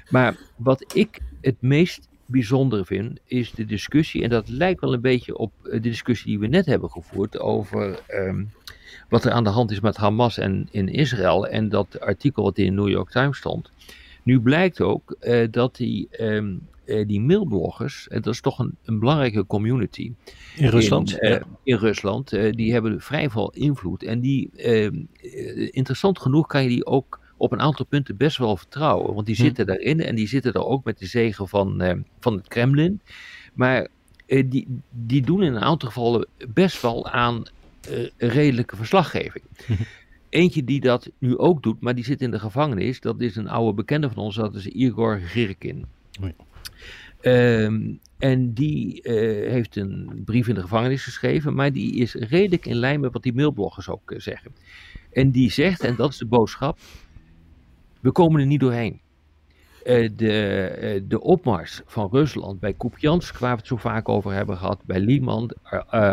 Maar 0.09 0.37
wat 0.55 0.93
ik 0.93 1.19
het 1.41 1.55
meest 1.59 2.07
bijzondere 2.25 2.85
vind, 2.85 3.19
is 3.25 3.51
de 3.51 3.65
discussie, 3.65 4.23
en 4.23 4.29
dat 4.29 4.49
lijkt 4.49 4.81
wel 4.81 4.93
een 4.93 5.01
beetje 5.01 5.37
op 5.37 5.51
de 5.63 5.79
discussie 5.79 6.27
die 6.27 6.39
we 6.39 6.47
net 6.47 6.65
hebben 6.65 6.89
gevoerd 6.89 7.39
over 7.39 7.99
um, 8.09 8.51
wat 9.09 9.25
er 9.25 9.31
aan 9.31 9.43
de 9.43 9.49
hand 9.49 9.71
is 9.71 9.79
met 9.79 9.97
Hamas 9.97 10.37
en 10.37 10.67
in 10.71 10.87
Israël. 10.87 11.47
En 11.47 11.69
dat 11.69 11.99
artikel 11.99 12.43
wat 12.43 12.57
in 12.57 12.65
de 12.65 12.71
New 12.71 12.89
York 12.89 13.09
Times 13.09 13.37
stond, 13.37 13.71
Nu 14.23 14.39
blijkt 14.39 14.81
ook 14.81 15.15
uh, 15.21 15.47
dat 15.51 15.75
die, 15.75 16.07
um, 16.19 16.67
uh, 16.85 17.07
die 17.07 17.21
mailbloggers, 17.21 18.07
en 18.07 18.21
dat 18.21 18.33
is 18.33 18.41
toch 18.41 18.59
een, 18.59 18.75
een 18.85 18.99
belangrijke 18.99 19.45
community. 19.45 20.11
In 20.55 20.69
Rusland? 20.69 21.19
In, 21.19 21.29
ja. 21.29 21.41
in 21.63 21.77
Rusland, 21.77 22.29
die 22.29 22.71
hebben 22.71 23.01
vrij 23.01 23.29
veel 23.29 23.51
invloed. 23.51 24.03
En 24.03 24.19
die, 24.19 24.49
ehm, 24.55 25.03
interessant 25.71 26.19
genoeg 26.19 26.47
kan 26.47 26.63
je 26.63 26.69
die 26.69 26.85
ook 26.85 27.19
op 27.37 27.51
een 27.51 27.59
aantal 27.59 27.85
punten 27.85 28.17
best 28.17 28.37
wel 28.37 28.57
vertrouwen. 28.57 29.13
Want 29.13 29.25
die 29.25 29.35
hm. 29.35 29.41
zitten 29.41 29.65
daarin 29.65 29.99
en 29.99 30.15
die 30.15 30.27
zitten 30.27 30.53
er 30.53 30.65
ook 30.65 30.83
met 30.83 30.99
de 30.99 31.05
zegen 31.05 31.47
van, 31.47 32.03
van 32.19 32.33
het 32.33 32.47
Kremlin. 32.47 33.01
Maar 33.53 33.87
die, 34.25 34.67
die 34.89 35.21
doen 35.21 35.43
in 35.43 35.53
een 35.53 35.61
aantal 35.61 35.89
gevallen 35.89 36.27
best 36.53 36.81
wel 36.81 37.09
aan 37.09 37.43
redelijke 38.17 38.75
verslaggeving. 38.75 39.43
Eentje 40.29 40.63
die 40.63 40.79
dat 40.79 41.11
nu 41.17 41.37
ook 41.37 41.63
doet, 41.63 41.81
maar 41.81 41.95
die 41.95 42.03
zit 42.03 42.21
in 42.21 42.31
de 42.31 42.39
gevangenis, 42.39 42.99
dat 42.99 43.21
is 43.21 43.35
een 43.35 43.49
oude 43.49 43.73
bekende 43.73 44.09
van 44.09 44.23
ons, 44.23 44.35
dat 44.35 44.55
is 44.55 44.67
Igor 44.67 45.19
Girkin. 45.19 45.85
Um, 47.21 47.99
en 48.17 48.53
die 48.53 48.99
uh, 49.03 49.51
heeft 49.51 49.75
een 49.75 50.21
brief 50.25 50.47
in 50.47 50.55
de 50.55 50.61
gevangenis 50.61 51.03
geschreven, 51.03 51.53
maar 51.53 51.71
die 51.71 51.95
is 51.95 52.13
redelijk 52.13 52.65
in 52.65 52.75
lijn 52.75 52.99
met 52.99 53.13
wat 53.13 53.23
die 53.23 53.33
mailbloggers 53.33 53.89
ook 53.89 54.11
uh, 54.11 54.19
zeggen. 54.19 54.51
En 55.11 55.31
die 55.31 55.51
zegt, 55.51 55.81
en 55.81 55.95
dat 55.95 56.11
is 56.11 56.17
de 56.17 56.25
boodschap, 56.25 56.79
we 58.05 58.11
komen 58.11 58.39
er 58.39 58.45
niet 58.45 58.59
doorheen. 58.59 59.01
Uh, 59.83 60.09
de, 60.15 61.03
de 61.07 61.21
opmars 61.21 61.81
van 61.85 62.09
Rusland 62.11 62.59
bij 62.59 62.73
Kupjansk, 62.73 63.37
waar 63.37 63.51
we 63.51 63.57
het 63.57 63.67
zo 63.67 63.75
vaak 63.75 64.09
over 64.09 64.31
hebben 64.31 64.57
gehad, 64.57 64.79
bij 64.85 64.99
Liman, 64.99 65.51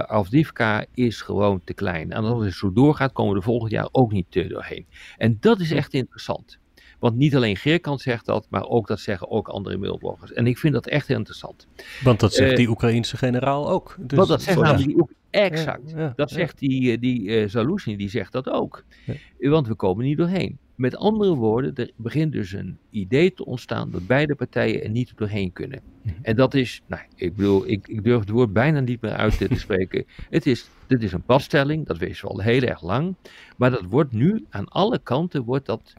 Avdivka, 0.07 0.85
is 0.95 1.21
gewoon 1.21 1.61
te 1.65 1.75
klein. 1.75 2.13
En 2.13 2.25
als 2.25 2.45
het 2.45 2.55
zo 2.55 2.73
doorgaat, 2.73 3.13
komen 3.13 3.33
we 3.33 3.39
er 3.39 3.45
volgend 3.45 3.71
jaar 3.71 3.89
ook 3.93 4.13
niet 4.13 4.49
doorheen. 4.49 4.87
En 5.19 5.37
dat 5.41 5.61
is 5.61 5.71
echt 5.71 5.95
interessant. 5.95 6.59
Want 6.99 7.17
niet 7.17 7.37
alleen 7.37 7.57
Geerkant 7.57 8.01
zegt 8.01 8.27
dat, 8.27 8.47
maar 8.51 8.67
ook 8.67 8.87
dat 8.87 9.01
zeggen 9.01 9.31
ook 9.31 9.49
andere 9.49 9.77
mailbloggers. 9.77 10.33
En 10.33 10.47
ik 10.47 10.59
vind 10.59 10.75
dat 10.75 10.87
echt 10.87 11.09
interessant. 11.09 11.67
Want 12.03 12.21
dat 12.21 12.35
zegt 12.35 12.51
uh, 12.51 12.57
die 12.57 12.69
Oekraïense 12.69 13.17
generaal 13.17 13.71
ook. 13.71 13.97
Dus 13.99 14.17
want 14.17 14.29
dat 14.29 14.43
zegt 14.43 14.61
namelijk 14.61 14.89
die 14.89 15.07
Exact. 15.31 15.91
Ja, 15.91 15.99
ja, 15.99 16.13
dat 16.17 16.31
zegt 16.31 16.59
die, 16.59 16.99
die 16.99 17.23
uh, 17.23 17.49
Zaluzny, 17.49 17.97
die 17.97 18.09
zegt 18.09 18.33
dat 18.33 18.49
ook. 18.49 18.85
Want 19.39 19.69
we 19.69 19.75
komen 19.75 20.05
niet 20.05 20.17
doorheen. 20.17 20.59
Met 20.83 20.97
andere 20.97 21.35
woorden, 21.35 21.75
er 21.75 21.91
begint 21.97 22.33
dus 22.33 22.53
een 22.53 22.79
idee 22.91 23.35
te 23.35 23.45
ontstaan 23.45 23.91
dat 23.91 24.07
beide 24.07 24.35
partijen 24.35 24.83
er 24.83 24.91
niet 24.91 25.13
doorheen 25.17 25.53
kunnen. 25.53 25.81
Mhm. 26.03 26.15
En 26.23 26.37
dat 26.37 26.55
is, 26.55 26.83
nou, 26.87 27.03
ik 27.17 27.37
bedoel, 27.37 27.69
ik, 27.69 27.89
ik 27.89 28.05
durf 28.05 28.21
het 28.21 28.29
woord 28.29 28.53
bijna 28.53 28.81
niet 28.81 29.01
meer 29.01 29.13
uit 29.13 29.39
te 29.39 29.49
spreken. 29.65 30.05
Het 30.31 30.47
is, 30.47 30.69
dit 30.87 31.03
is 31.03 31.13
een 31.13 31.23
passtelling, 31.23 31.87
dat 31.87 31.99
weten 31.99 32.21
we 32.21 32.33
al 32.33 32.41
heel 32.41 32.63
erg 32.63 32.83
lang. 32.83 33.15
Maar 33.57 33.71
dat 33.71 33.85
wordt 33.85 34.13
nu 34.13 34.45
aan 34.51 34.69
alle 34.69 34.99
kanten, 34.99 35.45
wordt 35.45 35.67
dat 35.67 35.93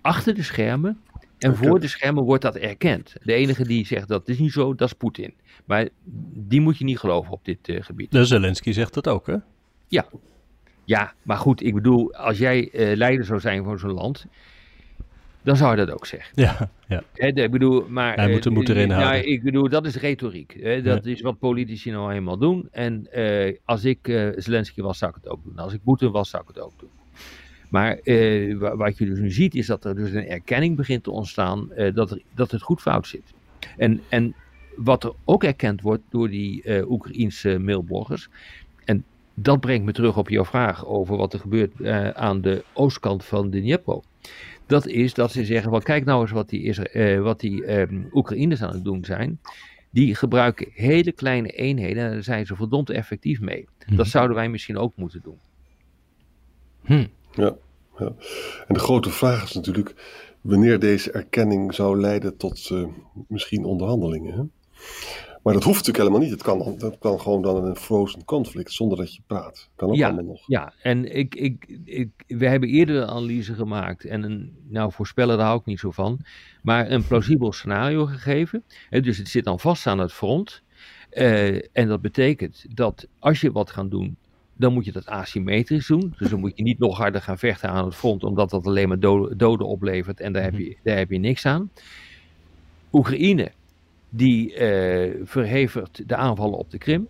achter 0.00 0.34
de 0.34 0.42
schermen 0.42 1.00
en 1.38 1.56
voor 1.56 1.80
de 1.80 1.88
schermen 1.88 2.24
wordt 2.24 2.42
dat 2.42 2.56
erkend. 2.56 3.14
De 3.22 3.32
enige 3.32 3.64
die 3.64 3.86
zegt 3.86 4.08
dat 4.08 4.28
is 4.28 4.38
niet 4.38 4.52
zo, 4.52 4.74
dat 4.74 4.88
is 4.88 4.94
Poetin. 4.94 5.34
Maar 5.64 5.88
die 6.34 6.60
moet 6.60 6.78
je 6.78 6.84
niet 6.84 6.98
geloven 6.98 7.32
op 7.32 7.44
dit 7.44 7.68
uh, 7.68 7.82
gebied. 7.82 8.10
De 8.10 8.24
Zelensky 8.24 8.72
zegt 8.72 8.94
dat 8.94 9.08
ook, 9.08 9.26
hè? 9.26 9.36
Ja. 9.88 10.06
Ja, 10.84 11.12
maar 11.22 11.36
goed, 11.36 11.62
ik 11.62 11.74
bedoel, 11.74 12.14
als 12.14 12.38
jij 12.38 12.68
uh, 12.72 12.96
leider 12.96 13.24
zou 13.24 13.40
zijn 13.40 13.64
van 13.64 13.78
zo'n 13.78 13.92
land, 13.92 14.26
dan 15.42 15.56
zou 15.56 15.70
je 15.70 15.86
dat 15.86 15.94
ook 15.94 16.06
zeggen. 16.06 16.32
Ja, 16.42 16.70
ja. 16.88 17.02
He, 17.14 17.26
ik 17.26 17.50
bedoel, 17.50 17.86
maar... 17.88 18.14
Hij 18.14 18.30
moet, 18.30 18.50
moet 18.50 18.68
erin 18.68 18.90
houden. 18.90 19.28
Ik 19.28 19.42
bedoel, 19.42 19.68
dat 19.68 19.86
is 19.86 19.96
retoriek. 19.96 20.56
Hè? 20.60 20.82
Dat 20.82 21.04
ja. 21.04 21.10
is 21.10 21.20
wat 21.20 21.38
politici 21.38 21.90
nou 21.90 22.12
eenmaal 22.12 22.38
doen. 22.38 22.68
En 22.70 23.06
uh, 23.14 23.56
als 23.64 23.84
ik 23.84 24.08
uh, 24.08 24.32
Zelensky 24.36 24.82
was, 24.82 24.98
zou 24.98 25.10
ik 25.10 25.22
het 25.22 25.32
ook 25.32 25.44
doen. 25.44 25.58
Als 25.58 25.72
ik 25.72 25.80
Poetin 25.84 26.10
was, 26.10 26.30
zou 26.30 26.42
ik 26.42 26.48
het 26.48 26.64
ook 26.64 26.72
doen. 26.78 26.88
Maar 27.68 27.98
uh, 28.04 28.58
wat 28.58 28.98
je 28.98 29.04
dus 29.04 29.18
nu 29.18 29.30
ziet, 29.30 29.54
is 29.54 29.66
dat 29.66 29.84
er 29.84 29.94
dus 29.94 30.10
een 30.10 30.28
erkenning 30.28 30.76
begint 30.76 31.02
te 31.02 31.10
ontstaan 31.10 31.68
dat, 31.94 32.10
er, 32.10 32.22
dat 32.34 32.50
het 32.50 32.62
goed 32.62 32.80
fout 32.80 33.06
zit. 33.06 33.34
En, 33.76 34.00
en 34.08 34.34
wat 34.76 35.04
er 35.04 35.12
ook 35.24 35.44
erkend 35.44 35.80
wordt 35.80 36.02
door 36.10 36.28
die 36.28 36.64
Oekraïense 36.90 37.58
mailbloggers, 37.58 38.28
dat 39.34 39.60
brengt 39.60 39.84
me 39.84 39.92
terug 39.92 40.16
op 40.16 40.28
jouw 40.28 40.44
vraag 40.44 40.86
over 40.86 41.16
wat 41.16 41.32
er 41.32 41.38
gebeurt 41.38 41.72
uh, 41.78 42.08
aan 42.08 42.40
de 42.40 42.64
oostkant 42.72 43.24
van 43.24 43.50
de 43.50 43.60
Dnipro. 43.60 44.02
Dat 44.66 44.86
is 44.86 45.14
dat 45.14 45.32
ze 45.32 45.44
zeggen, 45.44 45.70
well, 45.70 45.80
kijk 45.80 46.04
nou 46.04 46.20
eens 46.20 46.30
wat 46.30 46.48
die, 46.48 46.92
uh, 46.92 47.20
wat 47.20 47.40
die 47.40 47.80
um, 47.80 48.08
Oekraïners 48.12 48.62
aan 48.62 48.72
het 48.72 48.84
doen 48.84 49.04
zijn. 49.04 49.40
Die 49.90 50.14
gebruiken 50.14 50.66
hele 50.72 51.12
kleine 51.12 51.48
eenheden 51.48 52.04
en 52.04 52.12
daar 52.12 52.22
zijn 52.22 52.46
ze 52.46 52.56
verdomd 52.56 52.90
effectief 52.90 53.40
mee. 53.40 53.68
Hm. 53.86 53.96
Dat 53.96 54.06
zouden 54.06 54.36
wij 54.36 54.48
misschien 54.48 54.78
ook 54.78 54.92
moeten 54.96 55.20
doen. 55.22 55.38
Hm. 56.82 57.06
Ja, 57.32 57.54
ja, 57.98 58.12
en 58.66 58.74
de 58.74 58.80
grote 58.80 59.10
vraag 59.10 59.42
is 59.42 59.52
natuurlijk 59.52 59.94
wanneer 60.40 60.78
deze 60.78 61.12
erkenning 61.12 61.74
zou 61.74 62.00
leiden 62.00 62.36
tot 62.36 62.70
uh, 62.72 62.86
misschien 63.28 63.64
onderhandelingen. 63.64 64.34
Hè? 64.34 64.42
Maar 65.44 65.54
dat 65.54 65.64
hoeft 65.64 65.86
natuurlijk 65.86 66.04
helemaal 66.04 66.28
niet. 66.28 66.30
Het 66.30 66.42
kan, 66.42 66.78
dat 66.78 66.98
kan 66.98 67.20
gewoon 67.20 67.42
dan 67.42 67.64
een 67.64 67.76
frozen 67.76 68.24
conflict 68.24 68.72
zonder 68.72 68.98
dat 68.98 69.14
je 69.14 69.22
praat. 69.26 69.70
Kan 69.76 69.88
ook 69.88 69.94
ja, 69.94 70.06
allemaal 70.06 70.24
nog. 70.24 70.42
Ja, 70.46 70.72
en 70.82 71.16
ik, 71.16 71.34
ik, 71.34 71.78
ik, 71.84 72.10
we 72.26 72.48
hebben 72.48 72.68
eerder 72.68 72.96
een 72.96 73.08
analyse 73.08 73.54
gemaakt. 73.54 74.04
En 74.04 74.22
een, 74.22 74.56
nou, 74.68 74.92
voorspellen 74.92 75.36
daar 75.36 75.46
hou 75.46 75.58
ik 75.58 75.66
niet 75.66 75.78
zo 75.78 75.90
van. 75.90 76.18
Maar 76.62 76.90
een 76.90 77.06
plausibel 77.06 77.52
scenario 77.52 78.06
gegeven. 78.06 78.64
Dus 78.90 79.18
het 79.18 79.28
zit 79.28 79.44
dan 79.44 79.60
vast 79.60 79.86
aan 79.86 79.98
het 79.98 80.12
front. 80.12 80.62
Uh, 81.12 81.54
en 81.72 81.88
dat 81.88 82.00
betekent 82.00 82.66
dat 82.68 83.06
als 83.18 83.40
je 83.40 83.52
wat 83.52 83.70
gaat 83.70 83.90
doen, 83.90 84.16
dan 84.56 84.72
moet 84.72 84.84
je 84.84 84.92
dat 84.92 85.06
asymmetrisch 85.06 85.86
doen. 85.86 86.14
Dus 86.18 86.30
dan 86.30 86.40
moet 86.40 86.52
je 86.56 86.62
niet 86.62 86.78
nog 86.78 86.96
harder 86.96 87.22
gaan 87.22 87.38
vechten 87.38 87.68
aan 87.68 87.84
het 87.84 87.94
front, 87.94 88.24
omdat 88.24 88.50
dat 88.50 88.66
alleen 88.66 88.88
maar 88.88 89.00
doden, 89.00 89.38
doden 89.38 89.66
oplevert 89.66 90.20
en 90.20 90.32
daar 90.32 90.42
heb, 90.42 90.58
je, 90.58 90.76
daar 90.82 90.96
heb 90.96 91.10
je 91.10 91.18
niks 91.18 91.46
aan. 91.46 91.70
Oekraïne 92.92 93.52
die 94.16 94.52
uh, 94.52 95.20
verhevigt 95.24 96.08
de 96.08 96.16
aanvallen 96.16 96.58
op 96.58 96.70
de 96.70 96.78
Krim. 96.78 97.08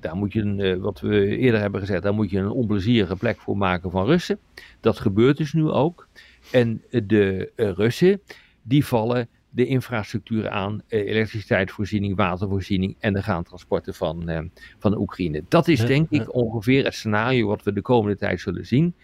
Daar 0.00 0.16
moet 0.16 0.32
je, 0.32 0.40
een, 0.40 0.58
uh, 0.58 0.76
wat 0.76 1.00
we 1.00 1.36
eerder 1.36 1.60
hebben 1.60 1.80
gezegd, 1.80 2.02
daar 2.02 2.14
moet 2.14 2.30
je 2.30 2.38
een 2.38 2.50
onplezierige 2.50 3.16
plek 3.16 3.40
voor 3.40 3.56
maken 3.56 3.90
van 3.90 4.06
Russen. 4.06 4.38
Dat 4.80 4.98
gebeurt 4.98 5.36
dus 5.36 5.52
nu 5.52 5.68
ook. 5.68 6.08
En 6.52 6.82
de 6.90 7.52
uh, 7.56 7.70
Russen, 7.70 8.20
die 8.62 8.84
vallen 8.84 9.28
de 9.50 9.66
infrastructuur 9.66 10.48
aan, 10.48 10.82
elektriciteitsvoorziening, 10.88 12.16
watervoorziening 12.16 12.96
en 12.98 13.12
de 13.12 13.22
gaantransporten 13.22 13.94
van, 13.94 14.50
van 14.78 14.90
de 14.90 14.98
Oekraïne. 14.98 15.42
Dat 15.48 15.68
is 15.68 15.80
denk 15.86 16.10
ik 16.10 16.34
ongeveer 16.34 16.84
het 16.84 16.94
scenario 16.94 17.46
wat 17.46 17.62
we 17.62 17.72
de 17.72 17.82
komende 17.82 18.16
tijd 18.16 18.40
zullen 18.40 18.66
zien. 18.66 18.94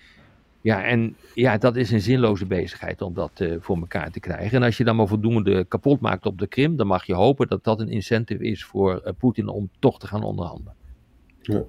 Ja, 0.65 0.85
en 0.85 1.17
ja, 1.35 1.59
dat 1.59 1.77
is 1.77 1.91
een 1.91 2.01
zinloze 2.01 2.47
bezigheid 2.47 3.03
om 3.03 3.15
dat 3.15 3.31
uh, 3.41 3.57
voor 3.61 3.77
elkaar 3.77 4.11
te 4.11 4.21
krijgen. 4.21 4.57
En 4.57 4.63
als 4.63 4.77
je 4.77 4.85
dan 4.85 4.97
maar 4.97 5.07
voldoende 5.07 5.65
kapot 5.65 6.01
maakt 6.01 6.27
op 6.27 6.39
de 6.39 6.47
Krim, 6.47 6.77
dan 6.77 6.87
mag 6.87 7.07
je 7.07 7.15
hopen 7.15 7.49
dat 7.49 7.65
dat 7.65 7.81
een 7.81 7.89
incentive 7.89 8.45
is 8.45 8.65
voor 8.65 9.03
uh, 9.05 9.13
Poetin 9.19 9.49
om 9.49 9.71
toch 9.79 9.99
te 9.99 10.07
gaan 10.07 10.23
onderhandelen. 10.23 10.75
Ja, 11.41 11.63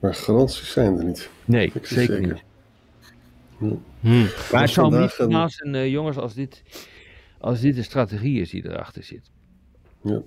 maar 0.00 0.14
garanties 0.14 0.72
zijn 0.72 0.98
er 0.98 1.04
niet. 1.04 1.30
Nee, 1.44 1.70
zeker, 1.72 1.86
zeker, 1.86 2.20
niet. 2.20 2.42
Hm. 3.58 3.74
Hm. 4.00 4.26
Maar 4.52 4.62
het 4.62 4.70
zou 4.70 5.00
niet 5.00 5.10
verbazen, 5.10 5.74
uh, 5.74 5.90
jongens, 5.90 6.16
als 6.16 6.34
dit, 6.34 6.62
als 7.38 7.60
dit 7.60 7.74
de 7.74 7.82
strategie 7.82 8.40
is 8.40 8.50
die 8.50 8.68
erachter 8.68 9.02
zit. 9.02 9.30
Ja. 10.02 10.22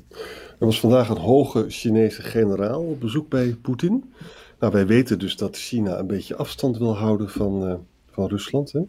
Er 0.59 0.65
was 0.65 0.79
vandaag 0.79 1.09
een 1.09 1.17
hoge 1.17 1.65
Chinese 1.69 2.21
generaal 2.21 2.83
op 2.83 2.99
bezoek 2.99 3.29
bij 3.29 3.55
Poetin. 3.61 4.13
Nou, 4.59 4.73
wij 4.73 4.85
weten 4.85 5.19
dus 5.19 5.37
dat 5.37 5.57
China 5.57 5.99
een 5.99 6.07
beetje 6.07 6.35
afstand 6.35 6.77
wil 6.77 6.97
houden 6.97 7.29
van 7.29 7.85
van 8.13 8.27
Rusland. 8.27 8.71
Hè? 8.71 8.81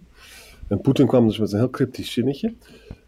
En 0.68 0.80
Poetin 0.80 1.06
kwam 1.06 1.26
dus 1.26 1.38
met 1.38 1.52
een 1.52 1.58
heel 1.58 1.70
cryptisch 1.70 2.12
zinnetje. 2.12 2.54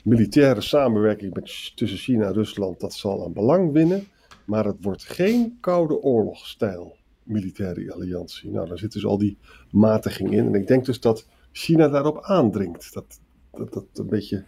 Militaire 0.04 0.60
samenwerking 0.60 1.34
tussen 1.74 1.98
China 1.98 2.26
en 2.26 2.32
Rusland, 2.32 2.80
dat 2.80 2.94
zal 2.94 3.24
aan 3.24 3.32
belang 3.32 3.72
winnen. 3.72 4.06
Maar 4.44 4.64
het 4.64 4.76
wordt 4.80 5.04
geen 5.04 5.58
koude 5.60 6.02
oorlogstijl 6.02 6.96
militaire 7.22 7.92
alliantie. 7.92 8.50
Nou, 8.50 8.68
daar 8.68 8.78
zit 8.78 8.92
dus 8.92 9.04
al 9.04 9.18
die 9.18 9.36
matiging 9.70 10.30
in. 10.32 10.46
En 10.46 10.54
ik 10.54 10.66
denk 10.66 10.84
dus 10.84 11.00
dat 11.00 11.26
China 11.52 11.88
daarop 11.88 12.22
aandringt. 12.22 12.94
Dat, 12.94 13.20
dat, 13.52 13.72
dat, 13.72 13.86
een 13.94 14.08
beetje, 14.08 14.44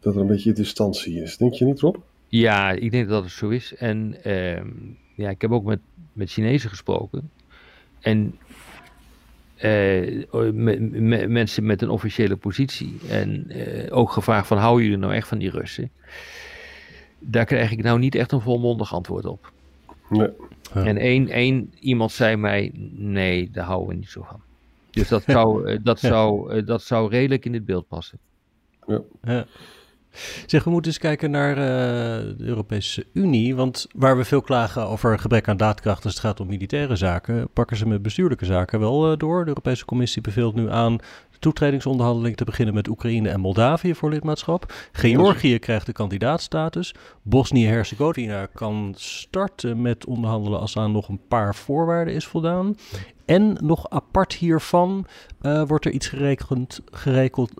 dat 0.00 0.14
er 0.14 0.20
een 0.20 0.26
beetje 0.26 0.52
distantie 0.52 1.22
is. 1.22 1.36
Denk 1.36 1.54
je 1.54 1.64
niet, 1.64 1.80
Rob? 1.80 1.96
Ja, 2.28 2.70
ik 2.70 2.90
denk 2.90 3.08
dat 3.08 3.22
het 3.22 3.32
zo 3.32 3.48
is. 3.48 3.74
En 3.74 4.16
uh, 4.26 4.62
ja, 5.16 5.30
ik 5.30 5.40
heb 5.40 5.50
ook 5.50 5.64
met, 5.64 5.80
met 6.12 6.30
Chinezen 6.30 6.70
gesproken. 6.70 7.30
En 8.00 8.38
uh, 9.64 11.26
mensen 11.28 11.66
met 11.66 11.82
een 11.82 11.90
officiële 11.90 12.36
positie. 12.36 12.98
En 13.08 13.44
uh, 13.48 13.96
ook 13.96 14.10
gevraagd 14.10 14.46
van, 14.46 14.58
houden 14.58 14.84
jullie 14.84 14.98
nou 14.98 15.14
echt 15.14 15.28
van 15.28 15.38
die 15.38 15.50
Russen? 15.50 15.90
Daar 17.18 17.44
krijg 17.44 17.70
ik 17.70 17.82
nou 17.82 17.98
niet 17.98 18.14
echt 18.14 18.32
een 18.32 18.40
volmondig 18.40 18.94
antwoord 18.94 19.24
op. 19.24 19.52
Nee. 20.08 20.28
Ja. 20.74 20.84
En 20.84 20.96
één, 20.96 21.28
één 21.28 21.72
iemand 21.80 22.12
zei 22.12 22.36
mij, 22.36 22.70
nee, 22.92 23.50
daar 23.50 23.64
houden 23.64 23.88
we 23.88 23.94
niet 23.94 24.10
zo 24.10 24.22
van. 24.22 24.40
Dus 24.90 25.08
dat 25.08 25.22
zou, 25.36 25.70
uh, 25.70 25.78
dat 25.82 25.98
zou, 25.98 26.62
dat 26.64 26.82
zou 26.82 27.10
redelijk 27.10 27.44
in 27.44 27.52
dit 27.52 27.64
beeld 27.64 27.88
passen. 27.88 28.18
Ja. 28.86 29.00
ja. 29.22 29.46
Zeg, 30.46 30.64
we 30.64 30.70
moeten 30.70 30.90
eens 30.90 31.00
kijken 31.00 31.30
naar 31.30 31.50
uh, 31.50 31.64
de 32.36 32.44
Europese 32.44 33.06
Unie. 33.12 33.56
Want 33.56 33.86
waar 33.94 34.16
we 34.16 34.24
veel 34.24 34.40
klagen 34.40 34.86
over 34.86 35.18
gebrek 35.18 35.48
aan 35.48 35.56
daadkracht 35.56 36.04
als 36.04 36.12
het 36.12 36.22
gaat 36.22 36.40
om 36.40 36.46
militaire 36.46 36.96
zaken, 36.96 37.48
pakken 37.52 37.76
ze 37.76 37.88
met 37.88 38.02
bestuurlijke 38.02 38.44
zaken 38.44 38.80
wel 38.80 39.10
uh, 39.10 39.18
door. 39.18 39.40
De 39.40 39.48
Europese 39.48 39.84
Commissie 39.84 40.22
beveelt 40.22 40.54
nu 40.54 40.70
aan 40.70 41.00
toetredingsonderhandelingen 41.44 42.36
te 42.36 42.44
beginnen 42.44 42.74
met 42.74 42.88
Oekraïne 42.88 43.28
en 43.28 43.40
Moldavië 43.40 43.94
voor 43.94 44.10
lidmaatschap. 44.10 44.72
Georgië 44.92 45.58
krijgt 45.58 45.86
de 45.86 45.92
kandidaatstatus. 45.92 46.94
Bosnië-Herzegovina 47.22 48.46
kan 48.46 48.94
starten 48.96 49.82
met 49.82 50.06
onderhandelen 50.06 50.60
als 50.60 50.76
aan 50.76 50.92
nog 50.92 51.08
een 51.08 51.20
paar 51.28 51.54
voorwaarden 51.54 52.14
is 52.14 52.26
voldaan. 52.26 52.76
En 53.24 53.56
nog 53.60 53.90
apart 53.90 54.32
hiervan 54.32 55.06
uh, 55.42 55.62
wordt 55.66 55.84
er 55.84 55.90
iets 55.90 56.08
gerekeld, 56.08 56.80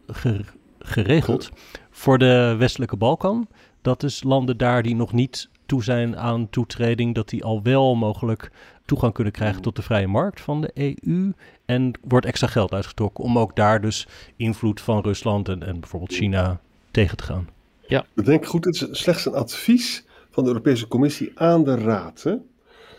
ger, 0.06 0.54
geregeld 0.84 1.50
voor 1.90 2.18
de 2.18 2.54
westelijke 2.58 2.96
Balkan. 2.96 3.48
Dat 3.82 4.02
is 4.02 4.22
landen 4.22 4.56
daar 4.56 4.82
die 4.82 4.94
nog 4.94 5.12
niet 5.12 5.48
toe 5.66 5.82
zijn 5.82 6.16
aan 6.16 6.50
toetreding, 6.50 7.14
dat 7.14 7.28
die 7.28 7.44
al 7.44 7.62
wel 7.62 7.94
mogelijk 7.94 8.50
toegang 8.84 9.12
kunnen 9.12 9.32
krijgen 9.32 9.62
tot 9.62 9.76
de 9.76 9.82
vrije 9.82 10.06
markt 10.06 10.40
van 10.40 10.60
de 10.60 10.70
EU. 10.74 11.32
En 11.64 11.92
wordt 12.02 12.26
extra 12.26 12.46
geld 12.46 12.72
uitgetrokken 12.72 13.24
om 13.24 13.38
ook 13.38 13.56
daar 13.56 13.80
dus 13.80 14.06
invloed 14.36 14.80
van 14.80 15.00
Rusland 15.00 15.48
en, 15.48 15.62
en 15.62 15.80
bijvoorbeeld 15.80 16.12
China 16.12 16.60
tegen 16.90 17.16
te 17.16 17.24
gaan. 17.24 17.48
Ja. 17.86 18.06
Ik 18.14 18.24
denk 18.24 18.46
goed, 18.46 18.64
het 18.64 18.74
is 18.74 18.88
slechts 18.90 19.26
een 19.26 19.34
advies 19.34 20.04
van 20.30 20.42
de 20.42 20.48
Europese 20.48 20.88
Commissie 20.88 21.32
aan 21.34 21.64
de 21.64 21.74
Raad. 21.74 22.22
Hè? 22.22 22.34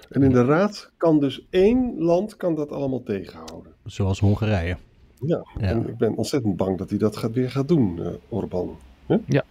En 0.09 0.23
in 0.23 0.31
de 0.31 0.45
Raad 0.45 0.91
kan 0.97 1.19
dus 1.19 1.45
één 1.49 1.95
land 1.97 2.37
kan 2.37 2.55
dat 2.55 2.71
allemaal 2.71 3.03
tegenhouden. 3.03 3.71
Zoals 3.85 4.19
Hongarije. 4.19 4.77
Ja, 5.19 5.45
en 5.57 5.87
ik 5.87 5.97
ben 5.97 6.15
ontzettend 6.15 6.57
bang 6.57 6.77
dat 6.77 6.89
hij 6.89 6.99
dat 6.99 7.17
gaat, 7.17 7.31
weer 7.33 7.51
gaat 7.51 7.67
doen, 7.67 7.97
uh, 7.99 8.07
Orbán. 8.29 8.77
Ja. 9.07 9.43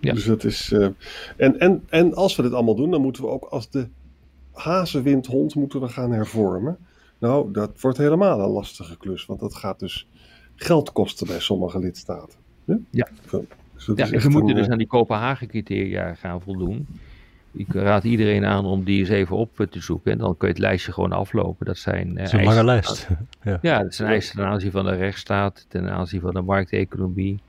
ja. 0.00 0.12
Dus 0.12 0.24
dat 0.24 0.44
is. 0.44 0.70
Uh, 0.70 0.88
en, 1.36 1.58
en, 1.58 1.84
en 1.88 2.14
als 2.14 2.36
we 2.36 2.42
dit 2.42 2.52
allemaal 2.52 2.74
doen, 2.74 2.90
dan 2.90 3.00
moeten 3.00 3.22
we 3.22 3.28
ook 3.28 3.44
als 3.44 3.70
de 3.70 3.88
hazenwindhond 4.52 5.54
moeten 5.54 5.80
we 5.80 5.88
gaan 5.88 6.12
hervormen. 6.12 6.78
Nou, 7.18 7.52
dat 7.52 7.80
wordt 7.80 7.98
helemaal 7.98 8.40
een 8.40 8.50
lastige 8.50 8.96
klus, 8.96 9.26
want 9.26 9.40
dat 9.40 9.54
gaat 9.54 9.78
dus 9.78 10.08
geld 10.54 10.92
kosten 10.92 11.26
bij 11.26 11.40
sommige 11.40 11.78
lidstaten. 11.78 12.38
Ja, 12.64 12.78
ja. 12.90 13.08
Dus 13.74 13.86
ja 13.96 14.10
en 14.10 14.20
ze 14.20 14.28
moeten 14.28 14.54
dus 14.54 14.68
aan 14.68 14.78
die 14.78 14.86
Kopenhagen-criteria 14.86 16.14
gaan 16.14 16.40
voldoen. 16.42 16.86
Ik 17.54 17.72
raad 17.72 18.04
iedereen 18.04 18.44
aan 18.44 18.64
om 18.64 18.84
die 18.84 18.98
eens 18.98 19.08
even 19.08 19.36
op 19.36 19.66
te 19.70 19.80
zoeken. 19.80 20.12
En 20.12 20.18
dan 20.18 20.36
kun 20.36 20.48
je 20.48 20.54
het 20.54 20.62
lijstje 20.62 20.92
gewoon 20.92 21.12
aflopen. 21.12 21.66
Dat 21.66 21.78
zijn. 21.78 22.18
Uh, 22.18 22.32
een 22.32 22.44
lange 22.44 22.64
lijst. 22.64 23.08
ja. 23.42 23.58
ja, 23.62 23.82
dat 23.82 23.94
zijn 23.94 24.08
eisen 24.08 24.36
ten 24.36 24.46
aanzien 24.46 24.70
van 24.70 24.84
de 24.84 24.96
rechtsstaat, 24.96 25.66
ten 25.68 25.90
aanzien 25.90 26.20
van 26.20 26.34
de 26.34 26.40
markteconomie. 26.40 27.40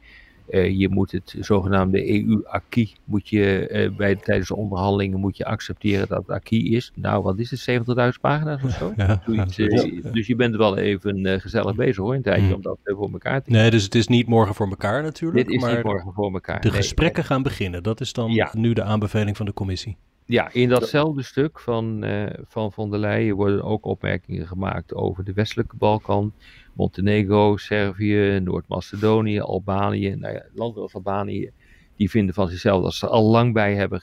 Uh, 0.49 0.79
je 0.79 0.89
moet 0.89 1.11
het 1.11 1.35
zogenaamde 1.39 2.09
EU-acquis, 2.09 2.95
moet 3.03 3.29
je 3.29 3.69
uh, 3.71 3.97
bij, 3.97 4.15
tijdens 4.15 4.47
de 4.47 4.55
onderhandelingen 4.55 5.19
moet 5.19 5.37
je 5.37 5.45
accepteren 5.45 6.07
dat 6.07 6.17
het 6.17 6.29
acquis 6.29 6.69
is. 6.69 6.91
Nou, 6.95 7.23
wat 7.23 7.39
is 7.39 7.51
het, 7.51 7.83
70.000 8.13 8.19
pagina's 8.21 8.63
of 8.63 8.71
zo? 8.71 8.93
Ja, 9.03 9.21
Zoiets, 9.25 9.57
uh, 9.57 10.13
dus 10.13 10.27
je 10.27 10.35
bent 10.35 10.55
wel 10.55 10.77
even 10.77 11.41
gezellig 11.41 11.75
bezig 11.75 11.97
hoor, 11.97 12.15
een 12.15 12.21
tijdje 12.21 12.47
mm. 12.47 12.53
om 12.53 12.61
dat 12.61 12.77
voor 12.83 13.11
elkaar 13.11 13.41
te 13.41 13.49
krijgen. 13.49 13.51
Nee, 13.51 13.71
dus 13.71 13.83
het 13.83 13.95
is 13.95 14.07
niet 14.07 14.27
morgen 14.27 14.55
voor 14.55 14.69
elkaar 14.69 15.03
natuurlijk. 15.03 15.45
Dit 15.45 15.55
is 15.55 15.61
maar 15.61 15.75
niet 15.75 15.83
morgen 15.83 16.13
voor 16.13 16.33
elkaar. 16.33 16.61
De 16.61 16.71
gesprekken 16.71 17.23
gaan 17.23 17.43
beginnen, 17.43 17.83
dat 17.83 18.01
is 18.01 18.13
dan 18.13 18.49
nu 18.53 18.73
de 18.73 18.83
aanbeveling 18.83 19.37
van 19.37 19.45
de 19.45 19.53
commissie. 19.53 19.97
Ja, 20.25 20.49
in 20.51 20.69
datzelfde 20.69 21.23
stuk 21.23 21.59
van, 21.59 22.05
van 22.47 22.71
von 22.71 22.89
der 22.89 22.99
Leyen 22.99 23.35
worden 23.35 23.63
ook 23.63 23.85
opmerkingen 23.85 24.47
gemaakt 24.47 24.93
over 24.93 25.23
de 25.23 25.33
westelijke 25.33 25.75
Balkan 25.75 26.33
Montenegro, 26.73 27.57
Servië, 27.57 28.39
Noord-Macedonië, 28.39 29.39
Albanië. 29.39 30.15
Nou 30.15 30.33
ja, 30.33 30.45
landen 30.53 30.81
als 30.81 30.93
Albanië, 30.93 31.51
die 31.95 32.09
vinden 32.09 32.35
van 32.35 32.47
zichzelf 32.47 32.83
dat 32.83 32.93
ze 32.93 33.07
al 33.07 33.23
lang 33.23 33.53
bij 33.53 33.75
hebben 33.75 34.01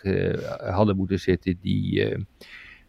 hadden 0.74 0.96
moeten 0.96 1.18
zitten. 1.18 1.58
Die, 1.60 2.10
uh, 2.10 2.18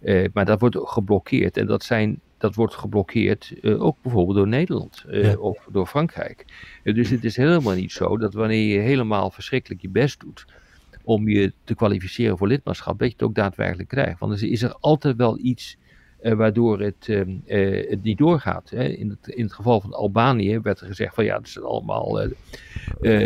uh, 0.02 0.28
maar 0.34 0.46
dat 0.46 0.60
wordt 0.60 0.78
geblokkeerd. 0.82 1.58
En 1.58 1.66
dat, 1.66 1.84
zijn, 1.84 2.20
dat 2.38 2.56
wordt 2.56 2.76
geblokkeerd 2.76 3.54
ook 3.64 3.98
bijvoorbeeld 4.02 4.38
door 4.38 4.48
Nederland 4.48 5.06
ja. 5.10 5.36
of 5.36 5.68
door 5.72 5.88
Frankrijk. 5.88 6.46
dus 6.84 7.10
het 7.10 7.24
is 7.24 7.36
helemaal 7.36 7.76
niet 7.76 7.92
zo 7.92 8.18
dat 8.18 8.34
wanneer 8.34 8.74
je 8.74 8.80
helemaal 8.80 9.32
verschrikkelijk 9.32 9.82
je 9.82 9.90
best 9.90 10.20
doet 10.20 10.46
om 11.12 11.30
je 11.30 11.54
te 11.64 11.76
kwalificeren 11.76 12.38
voor 12.38 12.48
lidmaatschap, 12.48 13.00
dat 13.00 13.08
je 13.08 13.14
het 13.14 13.24
ook 13.24 13.36
daadwerkelijk 13.36 13.90
krijgt. 13.90 14.20
Want 14.20 14.42
er 14.42 14.52
is 14.52 14.62
er 14.62 14.76
altijd 14.80 15.16
wel 15.16 15.38
iets 15.38 15.78
uh, 16.22 16.34
waardoor 16.34 16.80
het, 16.80 17.08
uh, 17.08 17.22
uh, 17.46 17.90
het 17.90 18.04
niet 18.04 18.18
doorgaat. 18.18 18.70
Hè. 18.70 18.84
In, 18.84 19.10
het, 19.10 19.36
in 19.36 19.44
het 19.44 19.54
geval 19.54 19.82
van 19.82 19.94
Albanië 19.94 20.60
werd 20.60 20.80
er 20.80 20.88
gezegd 20.88 21.16
van 21.16 21.24
ja, 21.24 21.38
het 21.38 21.50
zijn 21.50 21.66
allemaal 21.66 22.20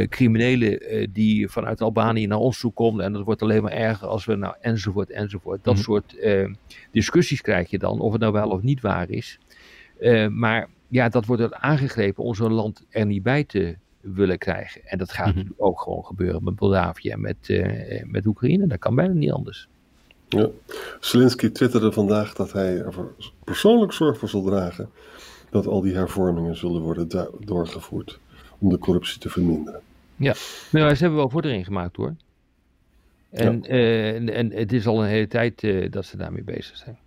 criminelen 0.09 0.79
die 1.11 1.49
vanuit 1.49 1.81
Albanië 1.81 2.27
naar 2.27 2.37
ons 2.37 2.59
toe 2.59 2.73
komen 2.73 3.05
en 3.05 3.13
dat 3.13 3.25
wordt 3.25 3.41
alleen 3.41 3.63
maar 3.63 3.71
erger 3.71 4.07
als 4.07 4.25
we 4.25 4.35
nou 4.35 4.55
enzovoort 4.61 5.09
enzovoort. 5.09 5.63
Dat 5.63 5.75
mm 5.75 5.81
soort 5.81 6.17
discussies 6.91 7.41
krijg 7.41 7.69
je 7.69 7.79
dan, 7.79 7.99
of 7.99 8.11
het 8.11 8.21
nou 8.21 8.33
wel 8.33 8.49
of 8.49 8.61
niet 8.61 8.81
waar 8.81 9.09
is. 9.09 9.39
maar 10.29 10.69
ja, 10.87 11.09
dat 11.09 11.25
wordt 11.25 11.41
er 11.41 11.53
aangegrepen 11.53 12.23
om 12.23 12.35
zo'n 12.35 12.53
land 12.53 12.85
er 12.89 13.05
niet 13.05 13.23
bij 13.23 13.43
te 13.43 13.77
willen 14.13 14.37
krijgen. 14.37 14.81
En 14.85 14.97
dat 14.97 15.11
gaat 15.11 15.35
mm 15.35 15.53
ook 15.57 15.81
gewoon 15.81 16.05
gebeuren 16.05 16.43
met 16.43 16.59
Moldavië 16.59 17.09
en 17.09 17.21
met, 17.21 17.65
met 18.05 18.25
Oekraïne. 18.25 18.67
Dat 18.67 18.79
kan 18.79 18.95
bijna 18.95 19.13
niet 19.13 19.31
anders. 19.31 19.67
Ja. 20.27 20.49
Zelensky 20.99 21.49
twitterde 21.49 21.91
vandaag 21.91 22.33
dat 22.33 22.51
hij 22.51 22.77
er 22.77 22.93
persoonlijk 23.43 23.93
zorg 23.93 24.17
voor 24.17 24.29
zal 24.29 24.43
dragen 24.43 24.89
dat 25.49 25.67
al 25.67 25.81
die 25.81 25.93
hervormingen 25.93 26.57
zullen 26.57 26.81
worden 26.81 27.29
doorgevoerd 27.39 28.19
om 28.57 28.69
de 28.69 28.77
corruptie 28.77 29.19
te 29.19 29.29
verminderen. 29.29 29.81
Ja, 30.15 30.33
nou, 30.71 30.95
ze 30.95 31.01
hebben 31.01 31.19
wel 31.19 31.29
vordering 31.29 31.65
gemaakt 31.65 31.95
hoor. 31.95 32.15
En, 33.29 33.61
ja. 33.61 33.69
uh, 33.69 34.15
en, 34.15 34.29
en, 34.29 34.51
het 34.51 34.73
is 34.73 34.87
al 34.87 35.03
een 35.03 35.09
hele 35.09 35.27
tijd 35.27 35.63
uh, 35.63 35.91
dat 35.91 36.05
ze 36.05 36.17
daarmee 36.17 36.43
bezig 36.43 36.77
zijn. 36.77 36.97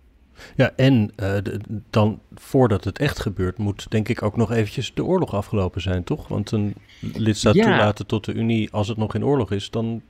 Ja, 0.55 0.71
en 0.75 1.01
uh, 1.01 1.07
de, 1.43 1.59
dan 1.89 2.19
voordat 2.35 2.83
het 2.83 2.99
echt 2.99 3.19
gebeurt, 3.19 3.57
moet 3.57 3.91
denk 3.91 4.09
ik 4.09 4.21
ook 4.21 4.37
nog 4.37 4.51
eventjes 4.51 4.93
de 4.93 5.05
oorlog 5.05 5.33
afgelopen 5.33 5.81
zijn, 5.81 6.03
toch? 6.03 6.27
Want 6.27 6.51
een 6.51 6.75
lidstaat 6.99 7.55
ja. 7.55 7.63
toelaten 7.63 8.05
tot 8.05 8.25
de 8.25 8.33
Unie 8.33 8.71
als 8.71 8.87
het 8.87 8.97
nog 8.97 9.15
in 9.15 9.25
oorlog 9.25 9.51
is, 9.51 9.69
dan 9.69 10.01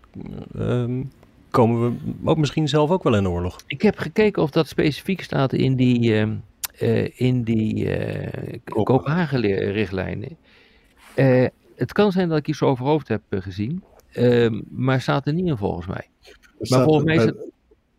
ehm, 0.57 1.03
komen 1.49 1.99
we 2.21 2.29
ook 2.29 2.37
misschien 2.37 2.67
zelf 2.67 2.89
ook 2.89 3.03
wel 3.03 3.15
in 3.15 3.27
oorlog. 3.27 3.59
Ik 3.67 3.81
heb 3.81 3.97
gekeken 3.97 4.41
of 4.43 4.51
dat 4.51 4.67
specifiek 4.67 5.21
staat 5.21 5.53
in 5.53 5.75
die, 5.75 5.99
uh, 5.99 6.27
uh, 6.81 7.09
in 7.15 7.43
die 7.43 7.85
uh, 7.85 8.59
Kopenhagen-richtlijnen. 8.63 10.37
het 11.75 11.93
kan 11.93 12.11
zijn 12.11 12.29
dat 12.29 12.37
ik 12.37 12.47
iets 12.47 12.61
over 12.61 12.85
hoofd 12.85 13.07
heb 13.07 13.21
gezien, 13.29 13.83
ehm, 14.11 14.61
maar 14.69 15.01
staat 15.01 15.27
er 15.27 15.33
niet 15.33 15.47
in 15.47 15.57
volgens 15.57 15.87
mij. 15.87 16.07
maar 16.69 16.83
volgens 16.83 17.05
mij 17.05 17.15
is 17.15 17.23
het... 17.23 17.48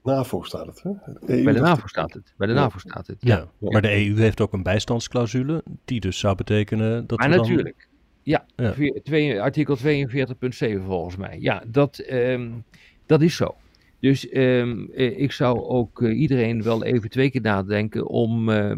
NAVO 0.03 0.43
staat 0.43 0.67
het, 0.67 0.83
hè? 0.83 0.91
De 1.05 1.43
bij 1.43 1.53
de 1.53 1.61
NAVO 1.61 1.87
staat 1.87 2.13
het. 2.13 2.35
Bij 2.37 2.47
de 2.47 2.53
NAVO 2.53 2.79
staat 2.79 3.07
het. 3.07 3.17
Ja. 3.21 3.49
ja. 3.59 3.71
maar 3.71 3.83
de 3.83 4.07
EU 4.07 4.19
heeft 4.19 4.41
ook 4.41 4.53
een 4.53 4.63
bijstandsclausule, 4.63 5.63
die 5.85 6.01
dus 6.01 6.19
zou 6.19 6.35
betekenen 6.35 7.07
dat. 7.07 7.19
Maar 7.19 7.29
natuurlijk. 7.29 7.77
Dan... 7.79 7.89
Ja, 8.23 8.45
ja. 8.57 8.75
Twee, 9.03 9.41
artikel 9.43 9.77
42.7 9.77 10.85
volgens 10.85 11.17
mij. 11.17 11.37
Ja, 11.41 11.63
dat, 11.67 12.05
um, 12.11 12.65
dat 13.07 13.23
is 13.23 13.37
zo. 13.37 13.55
Dus 14.01 14.35
um, 14.35 14.89
ik 14.93 15.33
zou 15.33 15.61
ook 15.61 16.01
uh, 16.01 16.21
iedereen 16.21 16.63
wel 16.63 16.85
even 16.85 17.11
twee 17.11 17.31
keer 17.31 17.41
nadenken 17.41 18.07
om 18.07 18.49
uh, 18.49 18.71
uh, 18.71 18.77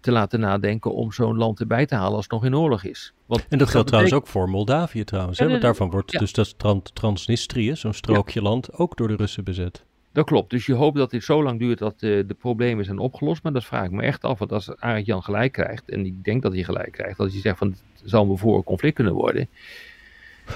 te 0.00 0.12
laten 0.12 0.40
nadenken 0.40 0.94
om 0.94 1.12
zo'n 1.12 1.36
land 1.36 1.60
erbij 1.60 1.86
te 1.86 1.94
halen 1.94 2.14
als 2.14 2.22
het 2.22 2.32
nog 2.32 2.44
in 2.44 2.56
oorlog 2.56 2.84
is. 2.84 3.12
Want 3.26 3.46
en 3.48 3.58
dat 3.58 3.68
geldt 3.68 3.86
trouwens 3.86 4.14
ook 4.14 4.26
voor 4.26 4.48
Moldavië 4.48 5.04
trouwens. 5.04 5.38
Hè? 5.38 5.48
Want 5.48 5.62
daarvan 5.62 5.90
wordt 5.90 6.12
ja. 6.12 6.18
dus 6.18 6.32
dat 6.32 6.58
Trans 6.58 6.90
Transnistrië, 6.92 7.76
zo'n 7.76 7.92
strookje 7.92 8.40
ja. 8.42 8.48
land, 8.48 8.72
ook 8.72 8.96
door 8.96 9.08
de 9.08 9.16
Russen 9.16 9.44
bezet. 9.44 9.84
Dat 10.12 10.24
klopt. 10.24 10.50
Dus 10.50 10.66
je 10.66 10.74
hoopt 10.74 10.96
dat 10.96 11.10
dit 11.10 11.24
zo 11.24 11.42
lang 11.42 11.58
duurt 11.58 11.78
dat 11.78 12.00
de 12.00 12.36
problemen 12.38 12.84
zijn 12.84 12.98
opgelost. 12.98 13.42
Maar 13.42 13.52
dat 13.52 13.64
vraag 13.64 13.84
ik 13.84 13.90
me 13.90 14.02
echt 14.02 14.24
af. 14.24 14.38
Want 14.38 14.52
als 14.52 14.76
Arend 14.76 15.06
Jan 15.06 15.22
gelijk 15.22 15.52
krijgt, 15.52 15.90
en 15.90 16.06
ik 16.06 16.24
denk 16.24 16.42
dat 16.42 16.52
hij 16.52 16.62
gelijk 16.62 16.92
krijgt, 16.92 17.18
als 17.18 17.32
hij 17.32 17.40
zegt 17.40 17.58
van 17.58 17.68
het 17.68 18.02
zal 18.04 18.26
me 18.26 18.36
voor 18.36 18.56
een 18.56 18.64
conflict 18.64 18.94
kunnen 18.94 19.14
worden 19.14 19.48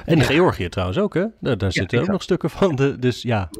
en 0.04 0.16
ja. 0.16 0.24
Georgië 0.24 0.68
trouwens 0.68 0.98
ook, 0.98 1.14
hè? 1.14 1.24
Daar, 1.40 1.58
daar 1.58 1.72
zitten 1.72 2.00
ook 2.00 2.06
nog 2.06 2.22
stukken 2.22 2.50
van. 2.50 2.76
De, 2.76 2.98
dus 2.98 3.22
ja. 3.22 3.50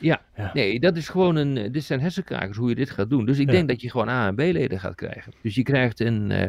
ja. 0.00 0.20
Ja, 0.36 0.50
nee, 0.54 0.80
dat 0.80 0.96
is 0.96 1.08
gewoon 1.08 1.36
een. 1.36 1.72
Dit 1.72 1.84
zijn 1.84 2.00
hersenkrakers 2.00 2.56
hoe 2.56 2.68
je 2.68 2.74
dit 2.74 2.90
gaat 2.90 3.10
doen. 3.10 3.24
Dus 3.24 3.38
ik 3.38 3.50
denk 3.50 3.68
dat 3.68 3.80
je 3.80 3.90
gewoon 3.90 4.08
A 4.08 4.26
en 4.26 4.34
B-leden 4.34 4.80
gaat 4.80 4.94
krijgen. 4.94 5.32
Dus 5.42 5.54
je 5.54 5.62
krijgt 5.62 6.00
een. 6.00 6.30
Uh, 6.30 6.48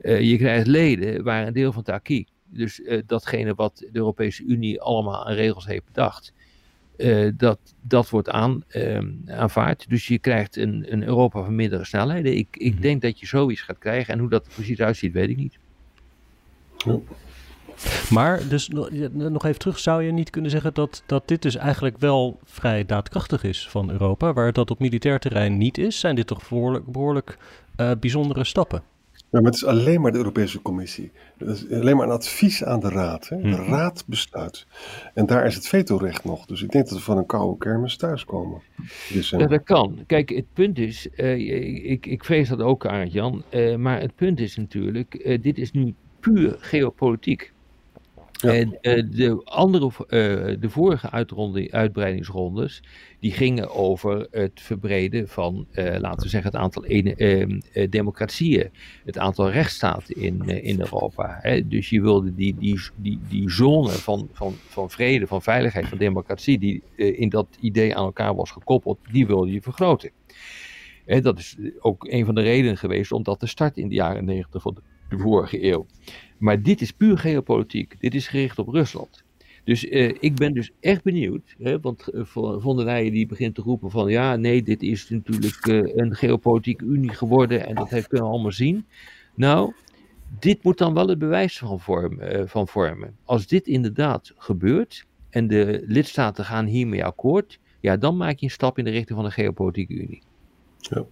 uh, 0.00 0.20
je 0.20 0.36
krijgt 0.36 0.66
leden 0.66 1.22
waar 1.22 1.46
een 1.46 1.52
deel 1.52 1.72
van 1.72 1.82
het 1.82 1.94
acquis, 1.94 2.24
dus 2.46 2.82
datgene 3.06 3.54
wat 3.54 3.76
de 3.76 3.88
Europese 3.92 4.44
Unie 4.44 4.80
allemaal 4.80 5.26
aan 5.26 5.34
regels 5.34 5.66
heeft 5.66 5.84
bedacht, 5.84 6.32
dat, 7.36 7.58
dat 7.80 8.10
wordt 8.10 8.30
aan, 8.30 8.64
aanvaard. 9.26 9.88
Dus 9.88 10.06
je 10.06 10.18
krijgt 10.18 10.56
een, 10.56 10.86
een 10.92 11.02
Europa 11.02 11.42
van 11.42 11.54
meerdere 11.54 11.84
snelheden. 11.84 12.36
Ik, 12.36 12.48
ik 12.50 12.66
mm-hmm. 12.66 12.80
denk 12.80 13.02
dat 13.02 13.20
je 13.20 13.26
zoiets 13.26 13.60
gaat 13.60 13.78
krijgen. 13.78 14.14
En 14.14 14.20
hoe 14.20 14.28
dat 14.28 14.46
er 14.46 14.52
precies 14.52 14.80
uitziet, 14.80 15.12
weet 15.12 15.28
ik 15.28 15.36
niet. 15.36 15.58
Ja. 16.76 16.98
Maar 18.10 18.48
dus 18.48 18.68
nog 19.12 19.44
even 19.44 19.58
terug, 19.58 19.78
zou 19.78 20.02
je 20.02 20.12
niet 20.12 20.30
kunnen 20.30 20.50
zeggen 20.50 20.74
dat, 20.74 21.02
dat 21.06 21.28
dit 21.28 21.42
dus 21.42 21.56
eigenlijk 21.56 21.98
wel 21.98 22.38
vrij 22.44 22.86
daadkrachtig 22.86 23.44
is 23.44 23.68
van 23.68 23.90
Europa, 23.90 24.32
waar 24.32 24.52
dat 24.52 24.70
op 24.70 24.78
militair 24.78 25.18
terrein 25.18 25.58
niet 25.58 25.78
is? 25.78 26.00
Zijn 26.00 26.14
dit 26.14 26.26
toch 26.26 26.48
behoorlijk, 26.48 26.86
behoorlijk 26.86 27.38
uh, 27.76 27.90
bijzondere 28.00 28.44
stappen? 28.44 28.82
Ja, 29.30 29.40
maar 29.40 29.50
het 29.50 29.54
is 29.54 29.64
alleen 29.64 30.00
maar 30.00 30.12
de 30.12 30.18
Europese 30.18 30.62
Commissie. 30.62 31.10
Het 31.38 31.48
is 31.48 31.70
alleen 31.70 31.96
maar 31.96 32.06
een 32.06 32.12
advies 32.12 32.64
aan 32.64 32.80
de 32.80 32.88
Raad. 32.88 33.28
Hè? 33.28 33.36
De 33.40 33.48
Mhm. 33.48 33.70
Raad 33.70 34.04
besluit. 34.06 34.66
En 35.14 35.26
daar 35.26 35.46
is 35.46 35.54
het 35.54 35.68
vetorecht 35.68 36.24
nog. 36.24 36.46
Dus 36.46 36.62
ik 36.62 36.70
denk 36.70 36.84
dat 36.88 36.98
we 36.98 37.04
van 37.04 37.16
een 37.18 37.26
koude 37.26 37.58
kermis 37.58 37.96
thuiskomen. 37.96 38.60
Ja, 39.40 39.46
dat 39.46 39.62
kan. 39.64 39.98
Kijk, 40.06 40.28
het 40.28 40.44
punt 40.52 40.78
is, 40.78 41.08
eh, 41.10 41.90
ik, 41.90 42.06
ik 42.06 42.24
vrees 42.24 42.48
dat 42.48 42.60
ook, 42.60 42.86
Arend 42.86 43.12
Jan, 43.12 43.42
eh, 43.48 43.76
maar 43.76 44.00
het 44.00 44.14
punt 44.14 44.40
is 44.40 44.56
natuurlijk, 44.56 45.14
eh, 45.14 45.42
dit 45.42 45.58
is 45.58 45.70
nu 45.72 45.94
puur 46.20 46.56
geopolitiek. 46.58 47.52
En 48.42 48.78
eh, 48.80 49.02
de 49.10 49.40
andere, 49.44 49.86
eh, 49.86 50.60
de 50.60 50.70
vorige 50.70 51.10
uitbreidingsrondes, 51.70 52.82
die 53.20 53.32
gingen 53.32 53.74
over 53.74 54.26
het 54.30 54.60
verbreden 54.60 55.28
van, 55.28 55.66
eh, 55.70 55.98
laten 55.98 56.22
we 56.22 56.28
zeggen, 56.28 56.50
het 56.50 56.60
aantal 56.60 56.84
ene, 56.84 57.14
eh, 57.14 57.42
eh, 57.42 57.90
democratieën, 57.90 58.70
het 59.04 59.18
aantal 59.18 59.50
rechtsstaten 59.50 60.16
in, 60.16 60.48
in 60.48 60.80
Europa. 60.80 61.38
Hè. 61.40 61.68
Dus 61.68 61.90
je 61.90 62.00
wilde 62.00 62.34
die, 62.34 62.54
die, 62.58 62.80
die, 62.96 63.18
die 63.28 63.50
zone 63.50 63.90
van, 63.90 64.28
van, 64.32 64.54
van 64.68 64.90
vrede, 64.90 65.26
van 65.26 65.42
veiligheid, 65.42 65.88
van 65.88 65.98
democratie, 65.98 66.58
die 66.58 66.82
in 66.96 67.28
dat 67.28 67.46
idee 67.60 67.96
aan 67.96 68.04
elkaar 68.04 68.34
was 68.34 68.50
gekoppeld, 68.50 68.98
die 69.10 69.26
wilde 69.26 69.52
je 69.52 69.62
vergroten. 69.62 70.10
Hè, 71.04 71.20
dat 71.20 71.38
is 71.38 71.56
ook 71.80 72.06
een 72.08 72.24
van 72.24 72.34
de 72.34 72.42
redenen 72.42 72.76
geweest 72.76 73.12
om 73.12 73.22
dat 73.22 73.38
te 73.38 73.46
starten 73.46 73.82
in 73.82 73.88
de 73.88 73.94
jaren 73.94 74.24
negentig 74.24 74.62
van 74.62 74.74
de, 74.74 74.80
de 75.10 75.18
vorige 75.18 75.64
eeuw. 75.64 75.86
Maar 76.38 76.62
dit 76.62 76.80
is 76.80 76.90
puur 76.92 77.18
geopolitiek. 77.18 77.94
Dit 78.00 78.14
is 78.14 78.28
gericht 78.28 78.58
op 78.58 78.68
Rusland. 78.68 79.22
Dus 79.64 79.88
eh, 79.88 80.14
ik 80.20 80.34
ben 80.34 80.52
dus 80.54 80.70
echt 80.80 81.02
benieuwd, 81.02 81.54
hè, 81.58 81.80
want 81.80 82.08
eh, 82.08 82.24
Von 82.58 82.76
der 82.76 82.84
Leyen 82.84 83.12
die 83.12 83.26
begint 83.26 83.54
te 83.54 83.62
roepen 83.62 83.90
van 83.90 84.10
ja, 84.10 84.36
nee, 84.36 84.62
dit 84.62 84.82
is 84.82 85.08
natuurlijk 85.10 85.66
eh, 85.66 85.96
een 85.96 86.14
geopolitieke 86.14 86.84
unie 86.84 87.10
geworden 87.14 87.66
en 87.66 87.74
dat 87.74 87.90
heeft- 87.90 88.08
kunnen 88.08 88.26
we 88.26 88.32
allemaal 88.32 88.52
zien. 88.52 88.86
Nou, 89.34 89.72
dit 90.38 90.62
moet 90.62 90.78
dan 90.78 90.94
wel 90.94 91.08
het 91.08 91.18
bewijs 91.18 91.58
van, 91.58 91.80
vorm, 91.80 92.20
eh, 92.20 92.42
van 92.46 92.68
vormen. 92.68 93.16
Als 93.24 93.46
dit 93.46 93.66
inderdaad 93.66 94.32
gebeurt 94.36 95.06
en 95.30 95.46
de 95.46 95.82
lidstaten 95.86 96.44
gaan 96.44 96.66
hiermee 96.66 97.04
akkoord, 97.04 97.58
ja, 97.80 97.96
dan 97.96 98.16
maak 98.16 98.38
je 98.38 98.44
een 98.46 98.52
stap 98.52 98.78
in 98.78 98.84
de 98.84 98.90
richting 98.90 99.16
van 99.18 99.24
een 99.26 99.32
geopolitieke 99.32 99.94
unie. 99.94 100.22
Maar 100.90 101.04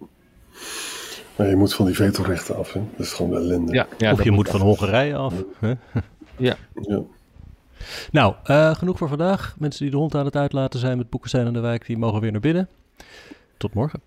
je 1.47 1.55
moet 1.55 1.73
van 1.73 1.85
die 1.85 1.95
vetorechten 1.95 2.55
af. 2.55 2.73
Hè? 2.73 2.81
Dat 2.97 3.05
is 3.05 3.13
gewoon 3.13 3.35
ellende. 3.35 3.73
Ja, 3.73 3.87
ja, 3.97 4.11
of 4.11 4.23
je 4.23 4.31
moet 4.31 4.49
van 4.49 4.61
Hongarije 4.61 5.15
af. 5.15 5.33
Hè? 5.59 5.73
Ja. 6.37 6.55
Nou, 8.11 8.35
eh, 8.43 8.75
genoeg 8.75 8.97
voor 8.97 9.07
vandaag. 9.07 9.55
Mensen 9.57 9.81
die 9.81 9.91
de 9.91 9.97
hond 9.97 10.15
aan 10.15 10.25
het 10.25 10.35
uitlaten 10.35 10.79
zijn 10.79 10.97
met 10.97 11.09
Boekenstein 11.09 11.45
en 11.45 11.53
de 11.53 11.59
Wijk, 11.59 11.85
die 11.85 11.97
mogen 11.97 12.21
weer 12.21 12.31
naar 12.31 12.41
binnen. 12.41 12.69
Tot 13.57 13.73
morgen. 13.73 14.01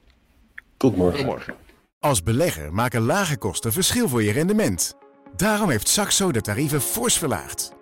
Tot 0.76 0.96
morgen. 0.96 1.24
morgen. 1.24 1.54
Als 2.00 2.22
belegger 2.22 2.74
maken 2.74 3.02
lage 3.02 3.36
kosten 3.36 3.72
verschil 3.72 4.08
voor 4.08 4.22
je 4.22 4.32
rendement. 4.32 4.96
Daarom 5.36 5.70
heeft 5.70 5.88
Saxo 5.88 6.32
de 6.32 6.40
tarieven 6.40 6.80
fors 6.80 7.18
verlaagd. 7.18 7.72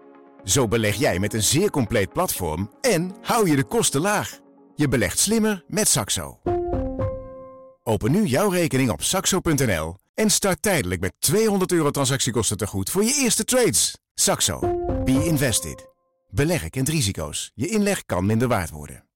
Zo 0.45 0.69
beleg 0.69 0.95
jij 0.95 1.19
met 1.19 1.35
een 1.35 1.43
zeer 1.43 1.71
compleet 1.71 2.13
platform 2.13 2.71
en 2.81 3.15
hou 3.23 3.51
je 3.51 3.57
de 3.57 3.65
kosten 3.65 4.01
laag. 4.01 4.39
Je 4.75 4.89
belegt 4.89 5.19
slimmer 5.19 5.65
met 5.67 5.89
Saxo. 5.89 6.39
Open 7.83 8.11
nu 8.13 8.25
jouw 8.25 8.49
rekening 8.51 8.91
op 8.91 9.03
saxo.nl 9.03 9.95
en 10.15 10.31
start 10.31 10.63
tijdelijk 10.63 11.01
met 11.01 11.15
200 11.19 11.73
euro 11.73 11.91
transactiekosten 11.91 12.57
te 12.57 12.67
goed 12.67 12.91
voor 12.91 13.05
je 13.05 13.19
eerste 13.23 13.45
trades. 13.45 13.99
Saxo. 14.15 14.59
Be 15.05 15.25
invested. 15.25 15.89
Beleggen 16.29 16.71
kent 16.71 16.89
risico's. 16.89 17.51
Je 17.55 17.69
inleg 17.69 18.05
kan 18.05 18.27
minder 18.27 18.49
waard 18.49 18.71
worden. 18.71 19.05